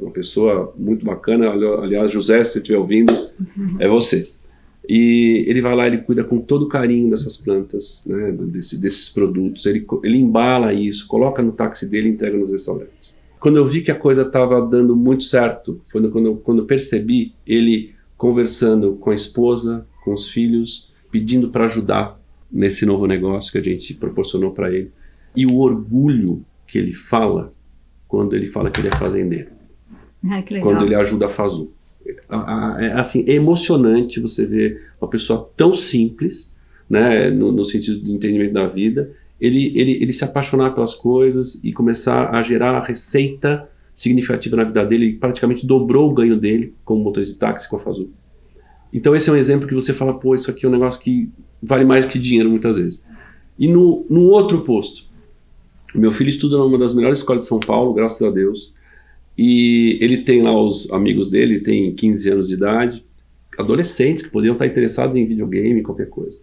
Uma 0.01 0.11
pessoa 0.11 0.73
muito 0.77 1.05
bacana, 1.05 1.49
aliás, 1.49 2.11
José, 2.11 2.43
se 2.43 2.59
estiver 2.59 2.77
ouvindo, 2.77 3.11
uhum. 3.57 3.77
é 3.79 3.87
você. 3.87 4.29
E 4.87 5.45
ele 5.47 5.61
vai 5.61 5.75
lá, 5.75 5.87
ele 5.87 5.99
cuida 5.99 6.23
com 6.23 6.39
todo 6.39 6.67
carinho 6.67 7.09
dessas 7.09 7.37
plantas, 7.37 8.03
né, 8.05 8.31
desse, 8.31 8.77
desses 8.77 9.09
produtos, 9.09 9.65
ele, 9.65 9.85
ele 10.03 10.17
embala 10.17 10.73
isso, 10.73 11.07
coloca 11.07 11.41
no 11.41 11.51
táxi 11.51 11.89
dele 11.89 12.09
e 12.09 12.11
entrega 12.11 12.37
nos 12.37 12.51
restaurantes. 12.51 13.17
Quando 13.39 13.57
eu 13.57 13.67
vi 13.67 13.81
que 13.81 13.91
a 13.91 13.95
coisa 13.95 14.23
estava 14.23 14.61
dando 14.61 14.95
muito 14.95 15.23
certo, 15.23 15.81
foi 15.91 16.07
quando 16.09 16.27
eu, 16.27 16.35
quando 16.37 16.59
eu 16.59 16.65
percebi 16.65 17.33
ele 17.45 17.93
conversando 18.17 18.95
com 18.95 19.11
a 19.11 19.15
esposa, 19.15 19.85
com 20.03 20.13
os 20.13 20.29
filhos, 20.29 20.91
pedindo 21.11 21.49
para 21.49 21.65
ajudar 21.65 22.19
nesse 22.51 22.85
novo 22.85 23.05
negócio 23.05 23.51
que 23.51 23.57
a 23.57 23.63
gente 23.63 23.93
proporcionou 23.93 24.51
para 24.51 24.71
ele. 24.73 24.91
E 25.35 25.45
o 25.45 25.57
orgulho 25.57 26.45
que 26.67 26.77
ele 26.77 26.93
fala 26.93 27.53
quando 28.15 28.33
ele 28.33 28.47
fala 28.47 28.71
que 28.71 28.79
ele 28.79 28.87
é 28.87 28.95
fazendeiro. 28.95 29.49
Ah, 30.27 30.41
que 30.41 30.55
legal. 30.55 30.71
Quando 30.71 30.85
ele 30.87 30.95
ajuda 30.95 31.27
a 31.27 31.29
Fazu. 31.29 31.71
É 32.79 32.93
assim, 32.93 33.29
é 33.29 33.33
emocionante 33.33 34.19
você 34.19 34.43
ver 34.43 34.81
uma 34.99 35.07
pessoa 35.07 35.51
tão 35.55 35.71
simples, 35.71 36.55
né, 36.89 37.29
no, 37.29 37.51
no 37.51 37.63
sentido 37.63 38.03
de 38.03 38.11
entendimento 38.11 38.51
da 38.51 38.65
vida, 38.65 39.11
ele, 39.39 39.71
ele, 39.79 40.01
ele 40.01 40.11
se 40.11 40.23
apaixonar 40.23 40.71
pelas 40.71 40.95
coisas 40.95 41.63
e 41.63 41.71
começar 41.71 42.33
a 42.33 42.41
gerar 42.41 42.81
receita 42.81 43.69
significativa 43.93 44.55
na 44.55 44.63
vida 44.63 44.83
dele. 44.83 45.05
Ele 45.05 45.17
praticamente 45.17 45.63
dobrou 45.63 46.09
o 46.09 46.13
ganho 46.15 46.39
dele 46.39 46.73
como 46.83 47.03
motorista 47.03 47.35
de 47.35 47.39
táxi 47.39 47.69
com 47.69 47.75
a 47.75 47.79
Fazu. 47.79 48.09
Então 48.91 49.15
esse 49.15 49.29
é 49.29 49.33
um 49.33 49.37
exemplo 49.37 49.67
que 49.67 49.75
você 49.75 49.93
fala, 49.93 50.15
pô, 50.15 50.33
isso 50.33 50.49
aqui 50.49 50.65
é 50.65 50.69
um 50.69 50.71
negócio 50.71 50.99
que 50.99 51.29
vale 51.61 51.85
mais 51.85 52.03
que 52.03 52.17
dinheiro 52.17 52.49
muitas 52.49 52.77
vezes. 52.77 53.05
E 53.59 53.67
no, 53.67 54.07
no 54.09 54.21
outro 54.23 54.61
posto, 54.61 55.05
meu 55.95 56.11
filho 56.11 56.29
estuda 56.29 56.57
numa 56.57 56.77
das 56.77 56.93
melhores 56.93 57.19
escolas 57.19 57.43
de 57.43 57.47
São 57.47 57.59
Paulo, 57.59 57.93
graças 57.93 58.21
a 58.21 58.31
Deus. 58.31 58.73
E 59.37 59.97
ele 60.01 60.23
tem 60.23 60.41
lá 60.41 60.55
os 60.55 60.91
amigos 60.91 61.29
dele, 61.29 61.59
tem 61.59 61.93
15 61.93 62.29
anos 62.29 62.47
de 62.47 62.53
idade, 62.53 63.05
adolescentes 63.57 64.23
que 64.23 64.29
poderiam 64.29 64.53
estar 64.53 64.65
interessados 64.65 65.15
em 65.15 65.25
videogame, 65.25 65.81
qualquer 65.81 66.09
coisa. 66.09 66.39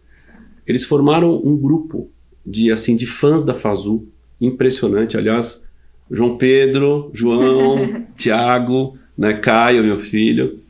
Eles 0.67 0.85
formaram 0.85 1.41
um 1.45 1.57
grupo 1.57 2.11
de 2.45 2.71
assim 2.71 2.97
de 2.97 3.07
fãs 3.07 3.43
da 3.43 3.55
Fazu, 3.55 4.07
impressionante. 4.41 5.17
Aliás, 5.17 5.62
João 6.11 6.37
Pedro, 6.37 7.11
João, 7.15 8.07
Tiago, 8.17 8.99
né, 9.17 9.35
Caio, 9.35 9.85
meu 9.85 9.99
filho, 9.99 10.62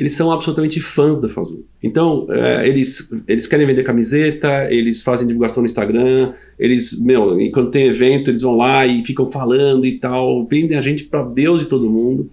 eles 0.00 0.14
são 0.14 0.32
absolutamente 0.32 0.80
fãs 0.80 1.20
da 1.20 1.28
Fazul. 1.28 1.66
Então, 1.82 2.26
é, 2.30 2.66
eles, 2.66 3.12
eles 3.28 3.46
querem 3.46 3.66
vender 3.66 3.82
camiseta, 3.82 4.66
eles 4.72 5.02
fazem 5.02 5.26
divulgação 5.26 5.62
no 5.62 5.66
Instagram, 5.66 6.32
eles, 6.58 6.98
meu, 7.02 7.38
e 7.38 7.50
quando 7.50 7.70
tem 7.70 7.86
evento, 7.86 8.30
eles 8.30 8.40
vão 8.40 8.56
lá 8.56 8.86
e 8.86 9.04
ficam 9.04 9.30
falando 9.30 9.84
e 9.84 9.98
tal, 9.98 10.46
vendem 10.46 10.78
a 10.78 10.80
gente 10.80 11.04
para 11.04 11.22
Deus 11.22 11.60
e 11.60 11.66
todo 11.66 11.90
mundo. 11.90 12.30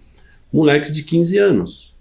Moleques 0.51 0.93
de 0.93 1.03
15 1.03 1.37
anos. 1.37 1.93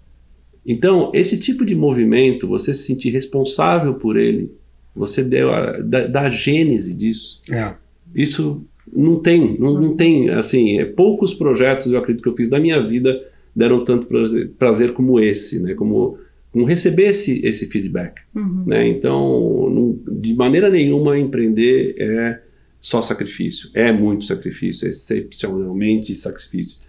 Então, 0.65 1.11
esse 1.13 1.37
tipo 1.37 1.65
de 1.65 1.75
movimento, 1.75 2.47
você 2.47 2.73
se 2.73 2.83
sentir 2.83 3.09
responsável 3.09 3.95
por 3.95 4.15
ele, 4.15 4.49
você 4.95 5.21
deu 5.21 5.53
a, 5.53 5.81
da, 5.81 6.07
da 6.07 6.29
gênese 6.29 6.93
disso. 6.93 7.41
É. 7.51 7.73
Isso 8.15 8.63
não 8.89 9.19
tem, 9.19 9.57
não, 9.59 9.73
não 9.73 9.97
tem, 9.97 10.29
assim, 10.29 10.79
é, 10.79 10.85
poucos 10.85 11.33
projetos 11.33 11.91
eu 11.91 11.99
acredito 11.99 12.23
que 12.23 12.29
eu 12.29 12.37
fiz 12.37 12.47
da 12.47 12.57
minha 12.57 12.81
vida 12.81 13.21
deram 13.57 13.83
tanto 13.83 14.05
prazer, 14.05 14.51
prazer 14.59 14.93
como 14.93 15.19
esse, 15.19 15.63
né? 15.63 15.73
Como, 15.73 16.19
como 16.51 16.63
receber 16.63 17.07
esse, 17.07 17.43
esse 17.43 17.65
feedback, 17.65 18.21
Uhum. 18.35 18.63
né? 18.67 18.87
Então, 18.87 19.67
não, 19.71 19.99
de 20.19 20.35
maneira 20.35 20.69
nenhuma 20.69 21.17
empreender 21.17 21.95
é 21.97 22.39
só 22.79 23.01
sacrifício. 23.01 23.71
É 23.73 23.91
muito 23.91 24.25
sacrifício, 24.25 24.85
é 24.85 24.91
excepcionalmente 24.91 26.15
sacrifício. 26.15 26.81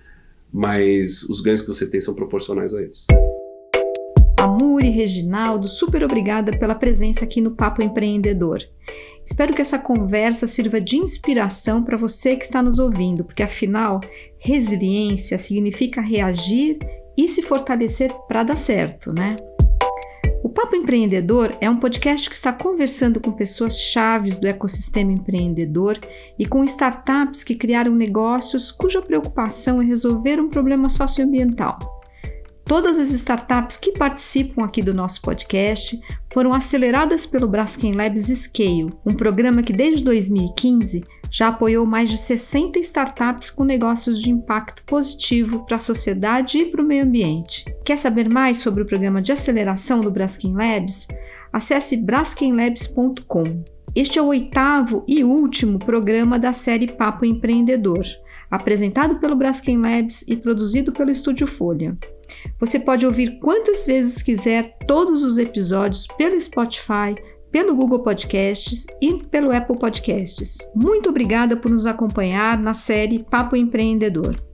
Mas 0.53 1.23
os 1.25 1.41
ganhos 1.41 1.63
que 1.63 1.69
você 1.69 1.87
tem 1.87 2.03
são 2.03 2.15
proporcionais 2.15 2.75
a 2.75 2.83
eles. 2.83 3.07
Amuri, 4.39 4.91
Reginaldo, 4.91 5.69
super 5.69 6.05
obrigada 6.05 6.53
pela 6.59 6.75
presença 6.75 7.25
aqui 7.25 7.41
no 7.41 7.53
Papo 7.53 7.83
Empreendedor. 7.83 8.59
Espero 9.25 9.53
que 9.53 9.61
essa 9.61 9.79
conversa 9.79 10.47
sirva 10.47 10.81
de 10.81 10.97
inspiração 10.97 11.83
para 11.83 11.99
você 11.99 12.35
que 12.37 12.45
está 12.45 12.63
nos 12.63 12.79
ouvindo, 12.79 13.25
porque 13.25 13.43
afinal, 13.43 14.01
resiliência 14.39 15.37
significa 15.37 16.01
reagir 16.01 16.79
e 17.17 17.27
se 17.27 17.43
fortalecer 17.43 18.13
para 18.29 18.45
dar 18.45 18.57
certo, 18.57 19.13
né? 19.13 19.37
O 20.43 20.49
Papo 20.49 20.77
Empreendedor 20.77 21.51
é 21.61 21.69
um 21.69 21.77
podcast 21.77 22.31
que 22.31 22.37
está 22.37 22.53
conversando 22.53 23.21
com 23.21 23.33
pessoas 23.33 23.81
chaves 23.81 24.39
do 24.39 24.47
ecossistema 24.47 25.13
empreendedor 25.13 25.99
e 26.39 26.47
com 26.47 26.63
startups 26.65 27.43
que 27.43 27.57
criaram 27.57 27.93
negócios 27.95 28.71
cuja 28.71 29.03
preocupação 29.03 29.83
é 29.83 29.85
resolver 29.85 30.41
um 30.41 30.49
problema 30.49 30.89
socioambiental. 30.89 31.79
Todas 32.65 32.99
as 32.99 33.11
startups 33.11 33.77
que 33.77 33.93
participam 33.93 34.65
aqui 34.65 34.83
do 34.83 34.95
nosso 34.95 35.23
podcast 35.23 35.99
foram 36.33 36.53
aceleradas 36.55 37.27
pelo 37.27 37.49
Braskem 37.49 37.93
Labs 37.93 38.27
Scale, 38.27 38.93
um 39.05 39.15
programa 39.15 39.63
que 39.63 39.73
desde 39.73 40.05
2015 40.05 41.03
já 41.31 41.49
apoiou 41.49 41.85
mais 41.85 42.11
de 42.11 42.17
60 42.17 42.79
startups 42.79 43.51
com 43.51 43.65
negócios 43.65 44.21
de 44.21 44.31
impacto 44.31 44.83
positivo 44.85 45.65
para 45.67 45.77
a 45.77 45.81
sociedade 45.81 46.59
e 46.59 46.67
para 46.67 46.83
o 46.83 46.85
meio 46.85 47.05
ambiente. 47.05 47.65
Quer 47.85 47.97
saber 47.97 48.33
mais 48.33 48.59
sobre 48.59 48.83
o 48.83 48.87
programa 48.87 49.21
de 49.21 49.33
aceleração 49.33 50.01
do 50.01 50.11
Braskem 50.11 50.55
Labs? 50.55 51.09
Acesse 51.53 51.97
braskenlabs.com. 51.97 53.65
Este 53.95 54.19
é 54.19 54.23
o 54.23 54.27
oitavo 54.27 55.05
e 55.09 55.25
último 55.25 55.79
programa 55.79 56.39
da 56.39 56.53
série 56.53 56.87
Papo 56.87 57.25
Empreendedor, 57.25 58.05
apresentado 58.51 59.19
pelo 59.19 59.37
Braskem 59.37 59.79
Labs 59.79 60.25
e 60.29 60.37
produzido 60.37 60.93
pelo 60.93 61.11
Estúdio 61.11 61.47
Folha. 61.47 61.97
Você 62.61 62.79
pode 62.79 63.07
ouvir 63.07 63.39
quantas 63.41 63.87
vezes 63.87 64.23
quiser 64.23 64.77
todos 64.87 65.25
os 65.25 65.39
episódios 65.39 66.07
pelo 66.07 66.39
Spotify, 66.41 67.15
pelo 67.51 67.75
Google 67.75 68.03
Podcasts 68.03 68.87
e 69.01 69.15
pelo 69.15 69.55
Apple 69.55 69.79
Podcasts. 69.79 70.59
Muito 70.75 71.09
obrigada 71.09 71.57
por 71.57 71.71
nos 71.71 71.87
acompanhar 71.87 72.59
na 72.59 72.75
série 72.75 73.25
Papo 73.25 73.57
Empreendedor. 73.57 74.48